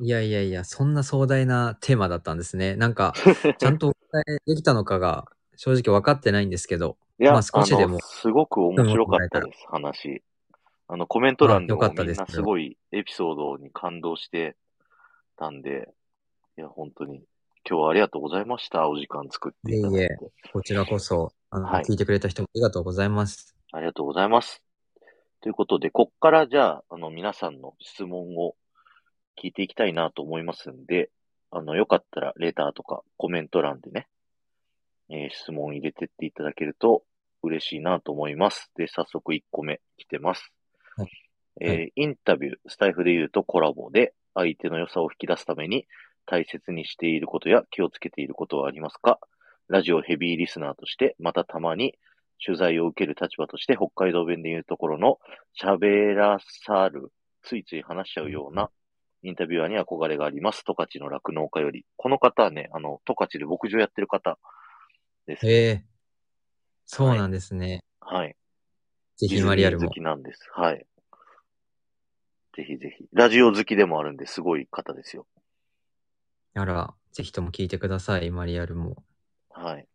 [0.00, 2.74] いやいやいや、そんな壮大なテーマだったんですね。
[2.74, 3.12] なんか、
[3.58, 5.26] ちゃんとお伝えできたのかが
[5.56, 6.96] 正直分かってないんですけど。
[7.18, 10.22] いや、まあ少しでもすごく面白かったです、話。
[10.92, 14.56] あの、コメント欄でもみんなすごいエピソードに感動して
[15.36, 15.88] たんで、
[16.58, 17.22] いや、本当に
[17.68, 18.88] 今日はありがとうございました。
[18.88, 20.14] お時間作っていただいて。
[20.14, 23.54] いえいこちらこそ、あの、はい聞いてくれた人もありがとうございます。
[23.70, 24.64] ありがとうございます。
[25.40, 28.56] ということで、こっからじゃあ、あの、皆さんの質問を
[29.40, 31.10] 聞いていきたいなと思いますんで、
[31.52, 34.08] あの、よかったらレターとかコメント欄でね、
[35.08, 37.04] えー質問入れてっていただけると
[37.44, 38.72] 嬉しいなと思います。
[38.76, 40.52] で、早速1個目来てます。
[41.02, 41.10] はい
[41.60, 45.86] えーはインタビュー、スタイフで言うとコラボで相手の良さを引き出すために
[46.26, 49.18] 大切にしていることや気をつけていることはありますか？
[49.68, 51.94] ラジオヘビーリスナーとして、またたまに
[52.44, 55.18] 取材を受ける立場として北海道弁で言うところの
[55.60, 58.70] 喋らさる、ついつい話しちゃうような
[59.22, 60.64] インタビュアーに憧れがあります。
[60.66, 61.84] 十勝の酪農家より。
[61.96, 64.38] この方はね、あの、十勝で牧場やってる方
[65.26, 65.52] です、ね。
[65.52, 65.84] ええ
[66.86, 67.84] そうなんですね。
[68.00, 68.34] はい。
[69.20, 69.92] ぜひマリアルも好。
[69.92, 70.40] きなんです。
[70.54, 70.86] はい。
[72.56, 73.06] ぜひぜひ。
[73.12, 75.26] ラジオ好きでもあるんで、すごい方ですよ。
[76.54, 78.96] あら、ぜひとも聞いてください、マリアルも。
[79.50, 79.86] はい。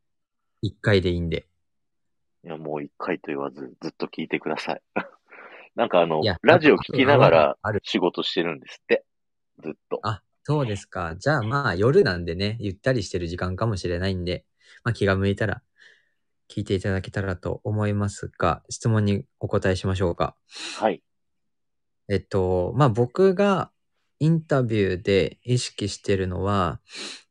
[0.61, 1.47] 一回でいいんで。
[2.43, 4.81] いや、もう一回と言わず、ずっと聞いてください。
[5.75, 7.81] なんかあのラジオ聞きながらある。
[7.83, 9.03] 仕事してるんですって。
[9.59, 9.99] ずっと。
[10.03, 11.15] あ、そうですか。
[11.17, 14.45] じゃあまあ夜なんでね、ゆったりしてる時間かもしれないんで、
[14.83, 15.63] まあ気が向いたら
[16.49, 20.35] 聞いていただけたらと思いますが、質問にお答えしましょうか。
[20.77, 21.01] はい。
[22.07, 23.71] えっと、まあ僕が
[24.19, 26.79] インタビューで意識してるのは、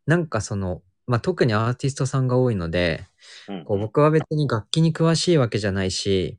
[0.06, 3.06] なんかその、まあ特にアーティストさんが多いので、
[3.48, 6.38] うんこう僕は別に楽器に詳しいわけじゃないし、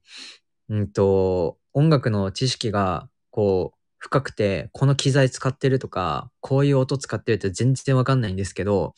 [0.69, 8.93] うんと、音楽の知識がこう深くて、この機材使ってるとか、こういう音使ってるって全然わかんないんですけど、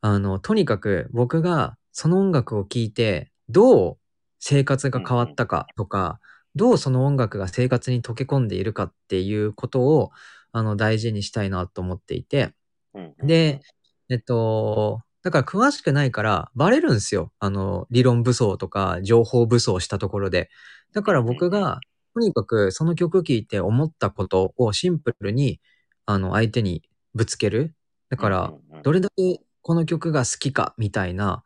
[0.00, 3.98] あの、とにかく僕がその音楽を聴いて、どう
[4.38, 6.20] 生活が変わったかとか、
[6.54, 10.12] どうその音楽が生活に溶け込んでいるかっていうことを、
[10.52, 12.54] あの、大事にしたいなと思っていて、
[12.94, 13.62] うんで、
[14.10, 17.32] えっと、だから詳しくないからバレるんですよ。
[17.40, 20.50] あの、理論武装とか情報武装したところで。
[20.92, 21.80] だから僕が、
[22.14, 25.60] とにかくその曲聴いて思ったことをシンプルに、
[26.06, 26.84] あの、相手に
[27.16, 27.74] ぶつける。
[28.08, 31.42] だから、、どれだけこの曲が好きかみたいな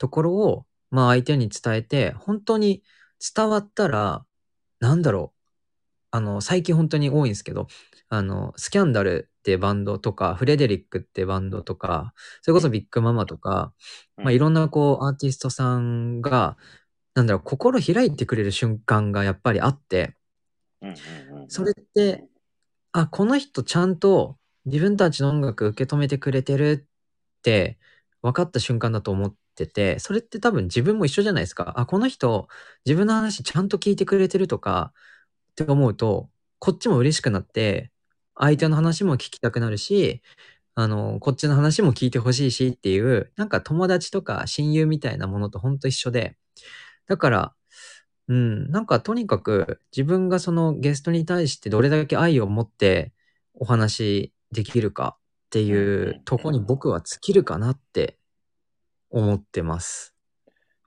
[0.00, 2.84] ところを、まあ相手に伝えて、本当に
[3.36, 4.26] 伝わったら、
[4.80, 5.40] なんだろう。
[6.12, 7.68] あの、最近本当に多いんですけど、
[8.08, 13.74] あの、スキャンダルってバンドとか、フレデリックってバンドとか、それこそビッグママとか、
[14.22, 16.56] まあいろんなこうアーティストさんが、
[17.14, 20.16] なんだろう、心開いてくれる瞬間がやっぱりあって、
[21.48, 22.24] それって、
[22.92, 27.78] あ、この人ちゃんと自分たちの音楽受け止めてくれてるって
[28.22, 29.36] 分かった瞬間だと思っ
[29.66, 31.74] てて、それって多分自分も一緒じゃないですか。
[31.76, 32.48] あ、この人
[32.86, 34.92] 自分の話ちゃんと聞いてくれてるとか
[35.52, 37.90] って思うと、こっちも嬉しくなって、
[38.36, 40.22] 相手の話も聞きたくなるし、
[40.74, 46.36] あの、こっちの話も聞いてほしいしっていう、なんか友達とか親友みたいなものとほんと一緒で、
[47.06, 47.54] だから、
[48.28, 53.12] うん、なんかとにかく自分がそのゲストに対してどれだけ愛を持って
[53.54, 58.19] お話できるかっていうとこに僕は尽きるかなって
[59.10, 60.14] 思ってます。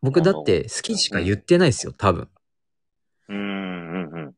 [0.01, 2.29] 僕だって好きしか言ってないですよ、多分。
[3.29, 4.33] うんうんうん。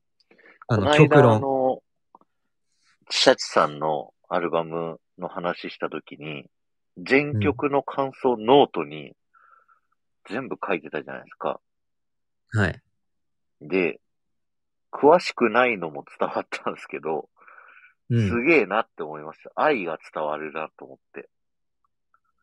[0.68, 1.42] あの、極論。
[1.42, 1.82] の、
[3.10, 6.46] シャチさんのアルバムの話したときに、
[6.98, 9.14] 全曲の感想ノートに
[10.30, 11.60] 全部書いてたじゃないですか。
[12.52, 12.82] はい。
[13.62, 14.00] で、
[14.92, 17.30] 詳しくないのも伝わったんですけど、
[18.10, 18.30] うん。
[18.30, 19.52] すげえなって思いました。
[19.56, 21.30] 愛が伝わるなと思って。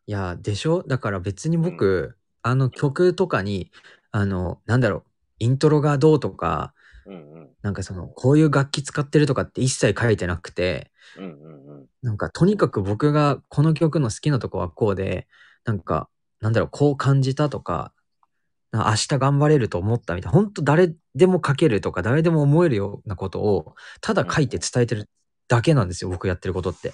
[0.05, 0.83] いや、でしょ？
[0.83, 3.71] だから別に僕、あの曲とかに、
[4.11, 5.03] あの、なんだろう、
[5.39, 6.73] イントロがどうとか、
[7.05, 7.49] うんうん。
[7.61, 11.85] なんかその、こういう楽器使ってるとかって一切書いてなくて、うんうんうん。
[12.01, 15.27] なんかとにかく僕がこの曲の好きなとこはこうで、
[15.65, 16.09] なんか、
[16.41, 17.93] なんだろう、こう感じたとか、
[18.71, 25.09] な明日頑張れると思ったみたいな、本当誰でも書けるとか、誰でも思えるようなことを、ただ書いて伝えてる
[25.47, 26.93] だけなんですよ、僕やってることって。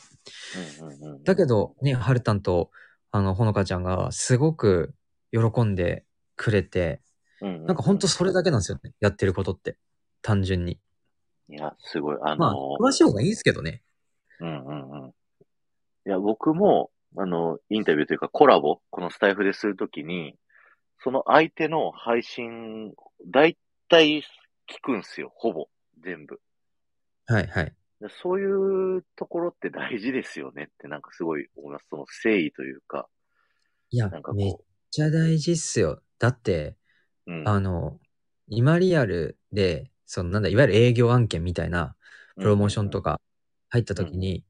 [0.81, 1.23] うんうんうん。
[1.23, 2.69] だけど、ね、はるたんと、
[3.11, 4.93] あの、ほのかちゃんがすごく
[5.31, 6.05] 喜んで
[6.35, 7.01] くれて、
[7.41, 9.77] うんうん、なんか本当それだけなんですよね、やってることって。
[10.21, 10.79] 単純に。
[11.49, 12.17] いや、すごい。
[12.21, 13.81] あのー、まあ、詳しい方がいいですけどね。
[14.39, 15.09] うんうんうん。
[15.09, 15.11] い
[16.05, 20.35] や、僕も、あの、インタビューというかコラボ、このスタイフでするときに、
[21.03, 22.93] その相手の配信、
[23.25, 23.57] だい
[23.87, 24.23] たい聞
[24.81, 25.67] くんすよ、ほぼ、
[26.03, 26.39] 全部。
[27.25, 27.73] はいはい。
[28.21, 31.85] そういうところって大事ですよねってなんかすごい思います。
[31.89, 33.07] その誠意というか。
[33.91, 36.01] いやなんか、めっこちゃ大事っすよ。
[36.17, 36.77] だって、
[37.27, 37.47] う、うん。
[37.47, 37.99] あの、
[38.47, 41.95] 今リアルで、そのなんだ、いわゆる営業案件みたいな
[42.37, 43.17] プロモーションとか。
[43.17, 43.21] か
[43.69, 44.43] 入った時に、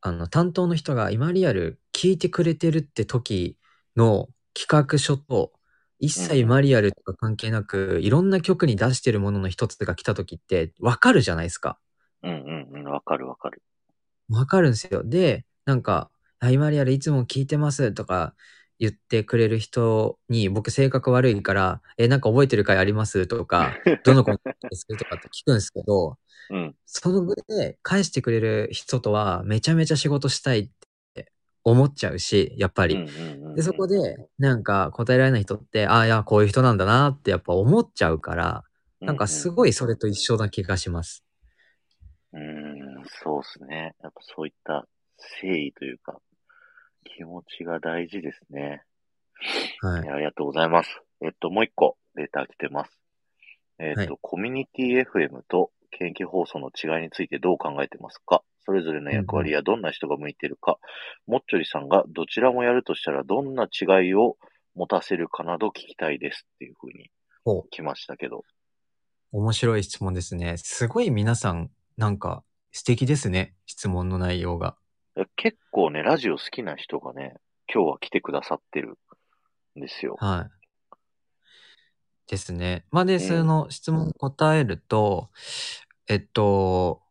[0.00, 3.58] あの、担当の人が今リアル聞いてくれてるって時
[3.96, 5.52] の企画書と、
[5.98, 11.78] 一切今リアルとか関係なく、いろんな曲に出してるものの一つが来た時って、わかるじゃないですか。
[12.22, 12.84] うんうんうん。
[12.84, 13.62] わかるわかる。
[14.30, 15.02] わかるんですよ。
[15.04, 18.34] で、なんか、あ今リアルいつも聞いてますとか
[18.78, 23.26] 言ってくれる人に、僕性格悪いから、え、なんか覚えてる回あります？
[23.26, 24.38] とか、 どの子で
[24.72, 26.18] すとかって聞くんですけど、
[26.50, 26.76] うん。
[26.86, 30.70] その上で返してくれる人とはめちゃめちゃ仕事したいっ
[31.14, 31.32] て
[31.64, 32.96] 思っちゃうし、やっぱり。
[33.54, 38.64] で、そこで、なんか答えられない人って、ああ、いや、こういう人なんだなってやっぱ思っちゃうから、
[39.06, 41.24] なんかすごいそれと一緒な気がします。
[42.32, 43.94] うんうん、うんそうっすね。
[44.02, 44.86] やっぱそういった
[45.42, 46.20] 誠意というか、
[47.04, 48.82] 気持ちが大事ですね。
[49.80, 51.00] はいありがとうございます。
[51.20, 52.98] えっと、もう一個、レター来てます。
[53.78, 58.42] えっと、はいコミュニティ FM と研究放送の違いについてどう考えてますか？
[58.64, 60.78] それぞれの役割やどんな人が向いてるか、
[61.26, 64.36] もっちょりさんがどちらもやるとしたらどんな違いを
[64.74, 67.10] 持たせるかなど聞きたいですっていうふうに
[67.44, 68.44] お来ましたけど。
[69.32, 70.56] 面白い質問ですね。
[70.58, 73.54] すごい皆さん、なんか素敵ですね。
[73.66, 74.76] 質問の内容が。
[75.36, 77.34] 結構ね、ラジオ好きな人がね、
[77.72, 78.98] 今日は来てくださってる
[79.76, 80.16] んですよ。
[80.18, 80.62] はい。
[82.28, 82.86] ですね。
[82.90, 85.30] まあ、で、うんその質問答えると、
[86.08, 87.02] えっと、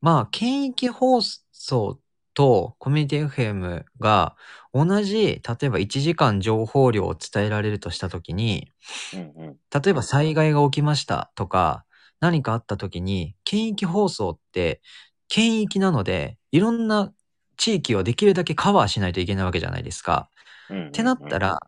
[0.00, 2.00] まあ、県域放送
[2.34, 4.36] とコミュニティ FM が
[4.72, 8.72] 同じ、例えば1時間情報量を伝えられるとしたときに、
[9.14, 9.56] うんうん。
[9.82, 11.84] 例えば災害が起きましたとか、
[12.22, 14.80] 何かあった時に、県域放送って、
[15.28, 17.12] 県域なので、いろんな
[17.56, 20.30] 地域をできるだけカバーしないといけないわけじゃないですか。
[20.70, 21.58] うんうんうんってなった、ら、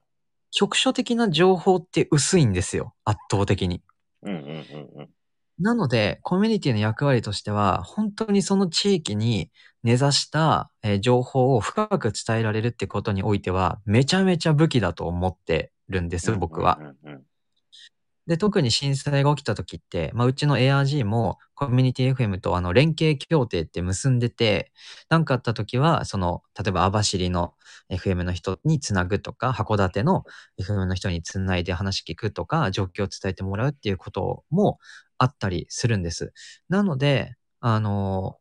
[0.52, 2.94] 局所的な情報って薄いんですよ。
[3.04, 3.82] 圧倒的に。
[4.22, 4.50] うんうんう
[4.98, 5.10] んうん。
[5.58, 9.50] なので、コミュニティの役割としては、本当にその地域に
[9.82, 16.78] 根ざした、えー情報を深く伝えられるってことにおいては、めちゃめちゃ武器だと思ってるんです、僕は。
[16.80, 17.22] うんうんうん
[18.26, 24.72] で、特に震災が起きた時って、まあ、うちの ARG もコミュニティ FM とあの連携協定って結んでて、
[25.10, 27.54] 何かあった時は、その、例えば網走の
[27.90, 30.24] FM の人につなぐとか、函館の
[30.58, 34.78] FM の人につないで話聞くとか、状況を伝えてもらうっていうことも
[35.18, 36.32] あったりするんです。
[36.70, 38.38] なので、あの、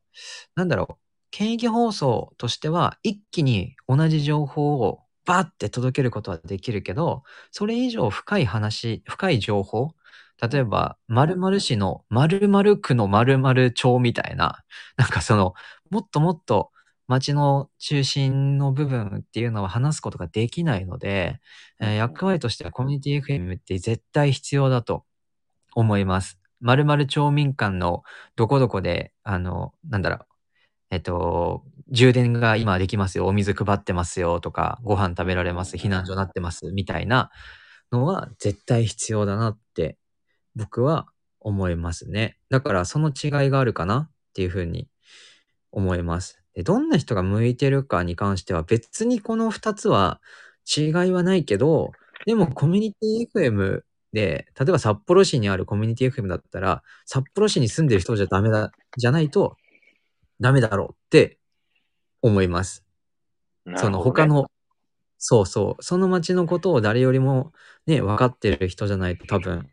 [0.55, 0.95] なんだろう、
[1.31, 9.93] 県域放送としては、一気に同じ情報をバーって届けることはできるけど、それ以上深い話、深い情報、
[10.41, 14.63] 例えば、〇〇市の〇〇区の〇〇町みたいな、
[14.97, 15.53] なんかその、
[15.89, 16.71] もっともっと
[17.07, 21.39] 町の中心の部分っていうのは話すことができないので、
[21.79, 25.05] えー役割としてはコミュニティ FM って絶対必要だと
[25.75, 26.39] 思います。
[26.61, 28.03] 〇〇町民間の
[28.35, 30.27] どこどこで、あの、なんだろう、
[30.93, 37.31] えっと、充電が今できますよ、お水配ってますよとか、ご飯食べられます、避難所になってますみたいな
[37.91, 39.97] のは絶対必要だなって
[40.55, 41.07] 僕は
[41.39, 42.37] 思いますね。
[42.51, 44.87] だからその違いがあるかなっていうふうに
[45.71, 46.43] 思います。
[46.53, 50.21] でどんな人が向いてるかに関しては別にこの二つは
[50.77, 51.91] 違いはないけど、
[52.27, 53.81] でもコミュニティ FM
[54.13, 59.57] で、例えば札幌市にあるコミュニティ FM だったら、札幌市に住んでる人じゃダメだ、じゃないと
[60.39, 61.39] ダメだろうって
[62.21, 62.85] 思います。
[63.75, 64.51] その他の、の、
[65.17, 67.53] そうそう、その町のことを誰よりも
[67.87, 69.69] ね、分かってる人じゃないと多分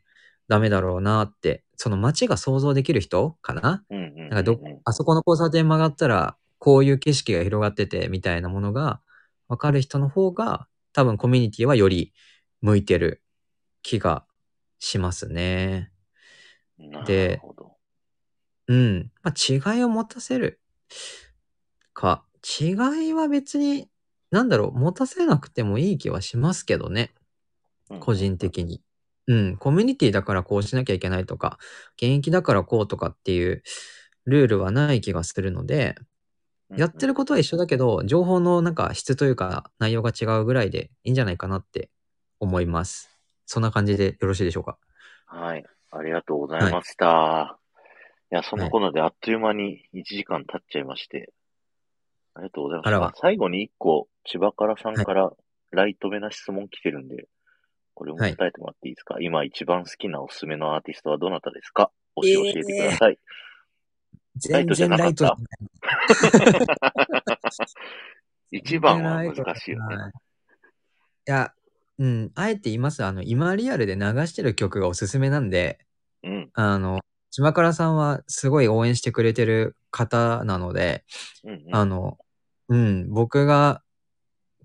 [0.48, 3.84] ダメだろうなって、その町が想像できる人かな？
[3.90, 9.00] うんなんかど、あそこの交差点曲がったら、こういう景色が広がってて、みたいなものが
[9.48, 12.12] 分かる人の方が、多分コミュニティはより
[12.60, 13.22] 向いてる
[13.82, 14.24] 気が
[14.78, 15.90] しますね。
[17.06, 17.40] で。
[18.70, 19.10] うん。
[19.22, 20.60] まあ、違いを持たせる
[21.92, 22.24] か。
[22.60, 23.90] 違いは別に、
[24.30, 27.12] なんだろう、持たせなくてもいい気はしますけどね。
[27.90, 28.80] うん個人的に。
[29.26, 29.56] うん。
[29.56, 31.58] コミュニティだからこうしなきゃいけないとか、
[31.96, 33.64] 現役だからこうとかっていう
[34.26, 35.96] ルールはない気がするので、
[36.76, 41.90] やってることは一緒だけど、情報のなんか質というか内容が違うぐらいでいいんじゃないかなって
[42.38, 43.10] 思います。
[43.46, 44.78] そんな感じでよろしいでしょうか？
[45.26, 45.64] はい。
[45.90, 47.59] ありがとうございました。
[48.32, 51.32] い、や、そんなことであっという間に1時間経っちゃいまして。
[52.34, 52.80] ありがとうござい。
[52.84, 55.32] あらわ最後に1個、千葉からさんから
[55.72, 57.28] ライト目な質問来てるんで、
[57.94, 61.90] これも答えてもらっていいですか、今一番好きなおすすめのアーティストはどなたですか？
[62.16, 63.18] 教えてください。
[64.48, 66.66] ライ全トじゃなかった然ライトじゃない。
[68.52, 69.96] 一番は難しいよね。
[69.96, 70.12] はい
[71.28, 71.52] いや、
[71.98, 73.04] うん、あえて言います。
[73.04, 75.78] あの、今リアルで流してる曲がおすすめなんで、
[76.24, 76.50] うん。
[76.54, 77.00] あの、
[77.30, 81.04] 島倉さんはすごい応援してくれてる方なので、
[81.44, 81.74] うん、うん。
[81.74, 82.18] あの、
[82.68, 83.82] うん、僕が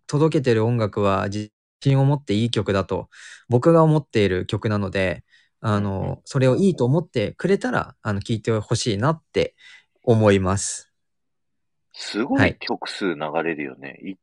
[0.08, 1.52] 届けてる音楽は自
[1.82, 3.10] 信を持っていい曲だと、
[3.50, 5.24] 僕が思っている曲なので、
[5.62, 9.56] あの、うんうんそれをいいと思ってくれたら、あの、聴いてほしいなって
[10.04, 10.92] 思います。
[11.94, 14.00] すごはいい曲数流れるよね。
[14.04, 14.16] い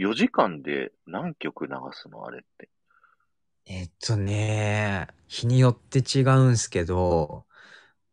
[0.00, 2.24] 4時間で何曲流すの？
[2.24, 2.68] あれって。
[3.66, 7.44] えっとね、日によって違うんすけど、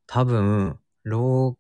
[0.08, 1.56] 多分、6、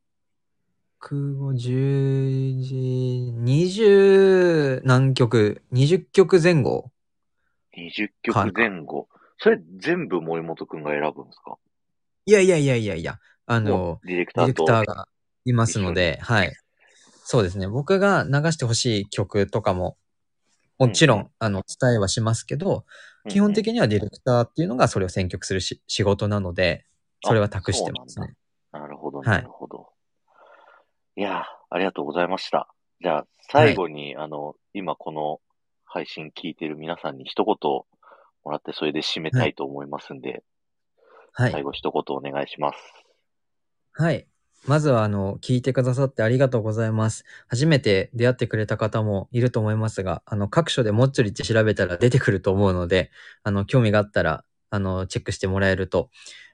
[1.02, 6.92] 5、10時、20何曲、20曲前後
[7.78, 9.08] 20曲前後。
[9.38, 11.58] それ全部森本くんが選ぶんですか？
[12.26, 14.66] いやいやいやいやいや、あのディレクタディレク。
[14.66, 15.08] ターが
[15.44, 16.54] いますので、はい。
[17.24, 17.68] そうですね。
[17.68, 19.98] 僕が流してほしい曲とかも、
[20.78, 22.86] もちろん、うんあの、伝えはしますけど、
[23.30, 26.86] 基本的にはディレクターっていうのがそれを選曲するし仕事なので、
[27.24, 28.34] それは託してますね。
[28.72, 29.90] なるほど、はいなるほど。
[31.16, 32.68] い、やー、ありがとうございました。
[33.02, 35.40] じゃあ、最後に、あの、今この
[35.86, 37.56] 配信聞いてる皆さんに一言
[38.44, 40.44] もらって、それで締めたいと思いますんで、
[41.32, 41.64] はい最。
[41.64, 42.80] 後一言お願いします。
[43.94, 44.28] はい。
[44.66, 47.24] まずは、あの、聞いてくださってありがとうございます。
[47.48, 53.12] 初めて出会ってくれた方もいると思いますが、あの、各所でもっちょりって調べたら出てくると思うので、
[53.44, 56.10] あの、興味があったら、あの、チェックしてもらえると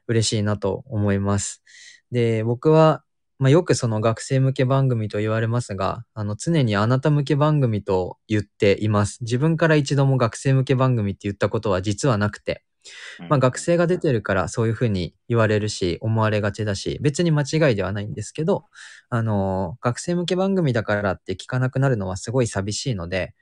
[0.08, 1.64] 嬉しいなと思います。
[2.12, 3.04] で、僕は、
[3.40, 9.18] まあ、よくその学生向け番組と言われますが、あの、常にあなた向け番組と言っています。
[9.22, 12.64] 自分から一度も学生向け番組って言ったことは実はなくて、
[13.30, 18.66] まあ、学生が出てるからそういうふうに言われるし、思われがちだし、別に間違いではないんですけど、
[19.10, 23.34] あの、学生向け番組だからって聞かなくなるのはすごい寂しいので、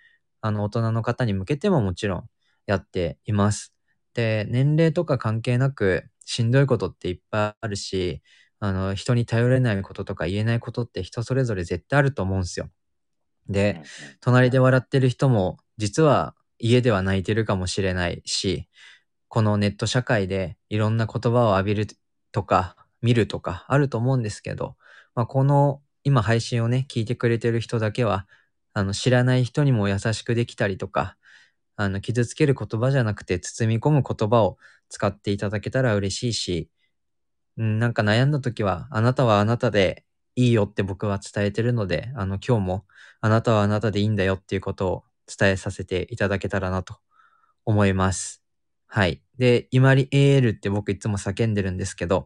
[0.42, 2.24] あの、大人の方に向けてももちろん
[2.68, 3.74] やっています。
[4.14, 8.22] で、年齢とか関係なく、しんどいことっていっぱいあるし、
[8.60, 12.70] あの、人に頼れないこととか言えないことって人それぞれ絶対あると思うんですよ。
[13.50, 13.82] で、
[14.22, 18.68] 隣で笑ってる人も実は家では泣いてるかもしれないし、
[19.30, 21.88] このネット社会でいろんな言葉を浴びる
[22.32, 24.76] とか見るとかあると思うんですけど、
[25.16, 28.28] まあ、この今配信をね、聞いてくれてる人だけは、
[28.74, 31.18] あの知らない人にも優しくできたりとか、
[31.82, 34.58] あの傷つける言葉じゃなくて包み込む言葉を
[34.90, 36.70] 使っていただけたら嬉しいし、
[37.64, 40.04] ん、なんか悩んだ時はあなたはあなたで
[40.36, 42.86] いいよって僕は伝えてるので、あの今日も
[43.22, 46.98] あなたはあなたでいいんだよっていうことを伝えさせていただけたらなと
[47.64, 48.44] 思います。
[48.88, 49.22] はい。
[49.38, 52.26] で、イマリエールって僕いつも叫んでるんですけど、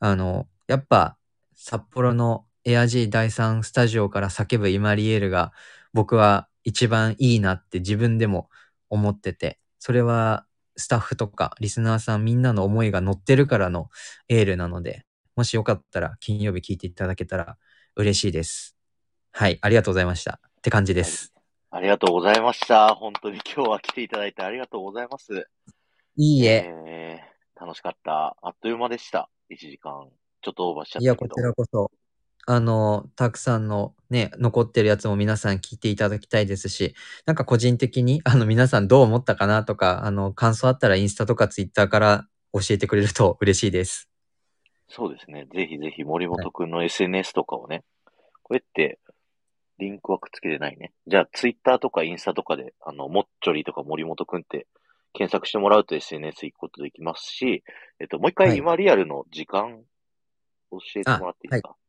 [0.00, 1.18] あの、やっぱ
[1.54, 5.52] 札幌のエアジー第3スタジオから叫ぶイマリエールが
[5.92, 8.50] 僕は一番いいなって自分でも
[8.90, 13.88] 思ってて、それはスタッフとかリスナーさんみんなの思いが乗ってるからの
[14.28, 15.04] エールなので、
[15.36, 17.56] もしよかったら金曜日聞いていただけたら
[17.94, 18.76] 嬉しいです。
[19.32, 20.40] はい、ありがとうございました。
[20.58, 21.32] って感じです。
[21.70, 22.94] ありがとうございました。
[22.94, 25.46] 本当に今日は来ていただいてありがとうございます。
[26.16, 26.72] いいえ。
[26.86, 28.36] えー楽しかった。
[28.42, 29.30] あっという間でした。
[29.50, 30.10] 1時間。
[30.42, 31.42] ちょっとオーバーしちゃっいや、こたけど。
[31.42, 31.90] ちらこそ。
[32.46, 36.94] あの、たくさんのね、残ってるやつも皆さん聞いていただきたいですし、
[37.26, 44.08] なんか個人的に、 あの、皆さんどう思ったかなとか、あの、感想あったらインスタとかツイッターから教えてくれると嬉しいです。
[44.88, 45.46] そうですね。
[45.52, 47.82] ぜひぜひ森本くんの SNS とかをね、
[48.44, 49.00] こうやって、
[49.78, 50.92] リンクはくっつけてないね。
[51.08, 54.68] じゃあ、ツイッターとかインスタとかで、あの、もっちょりとか森本くんって
[55.12, 57.64] 検索してもらうと SNS 行くことできますし、
[57.98, 59.82] えっと、もう一回はい今リアルの時間、
[60.70, 61.68] 教えてもらっていいですか？
[61.70, 61.85] はい。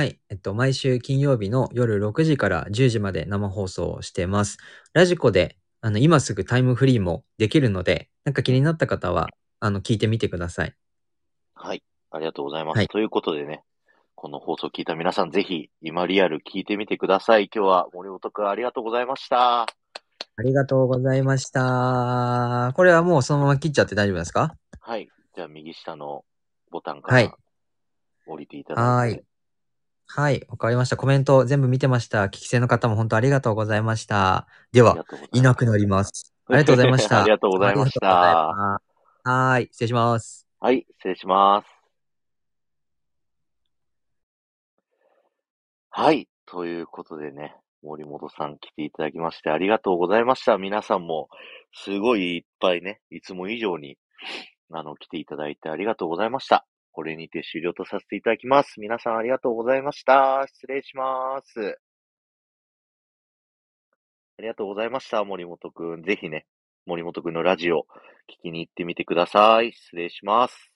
[0.00, 4.56] えっと、毎週金曜日の夜6時から10時まで生放送をしてます。
[4.94, 9.28] ラジコで、あの、今すぐタイムフリーもできるので、なんか気になった方は、
[9.60, 10.74] あの、聞いてみてください。
[11.54, 11.82] はい。
[12.10, 12.76] ありがとうございます。
[12.78, 13.62] はいということでね、
[14.14, 17.50] この放送聞いた皆さん、ぜひ、今リアル聞いてみてください。
[17.54, 19.62] 今日は森本くんありがとうございました。
[19.62, 19.66] あ
[20.42, 22.72] りがとうございました。
[22.74, 24.54] これはもうそのまま切っちゃって大丈夫ですか？
[24.80, 25.08] はい。
[25.34, 26.24] じゃあ、右下の
[26.70, 27.36] ボタンかはいら
[28.26, 29.24] 降りていただいて。
[30.14, 30.44] はい。
[30.50, 30.98] わかりました。
[30.98, 32.26] コメント全部見てました。
[32.26, 34.46] 聞き手の方も本当ありがとうございました。
[34.70, 36.34] ではいいなくなります。
[36.48, 37.22] ありがとうございました。
[37.22, 39.68] ありがとうございましたはーい。
[39.72, 40.46] 失礼します。
[40.60, 41.66] はい、失礼します。
[45.88, 46.28] はい。
[46.44, 50.58] ということでね、森本さん来ていただきましてありがとうございました。
[50.58, 51.30] 皆さんも、
[51.72, 53.96] すごいいっぱいね、いつも以上に、
[54.72, 56.66] あの、来ていただいてありがとうございました。
[56.92, 58.80] これにて終了とさせていただきます。
[58.80, 60.44] 皆さんありがとうございました。
[60.46, 61.78] 失礼します。
[64.38, 66.02] ありがとうございました、森本くん。
[66.02, 66.46] ぜひね、
[66.86, 67.86] 森本くんのラジオ、
[68.28, 69.72] 聞きに行ってみてください。
[69.72, 70.71] 失礼します。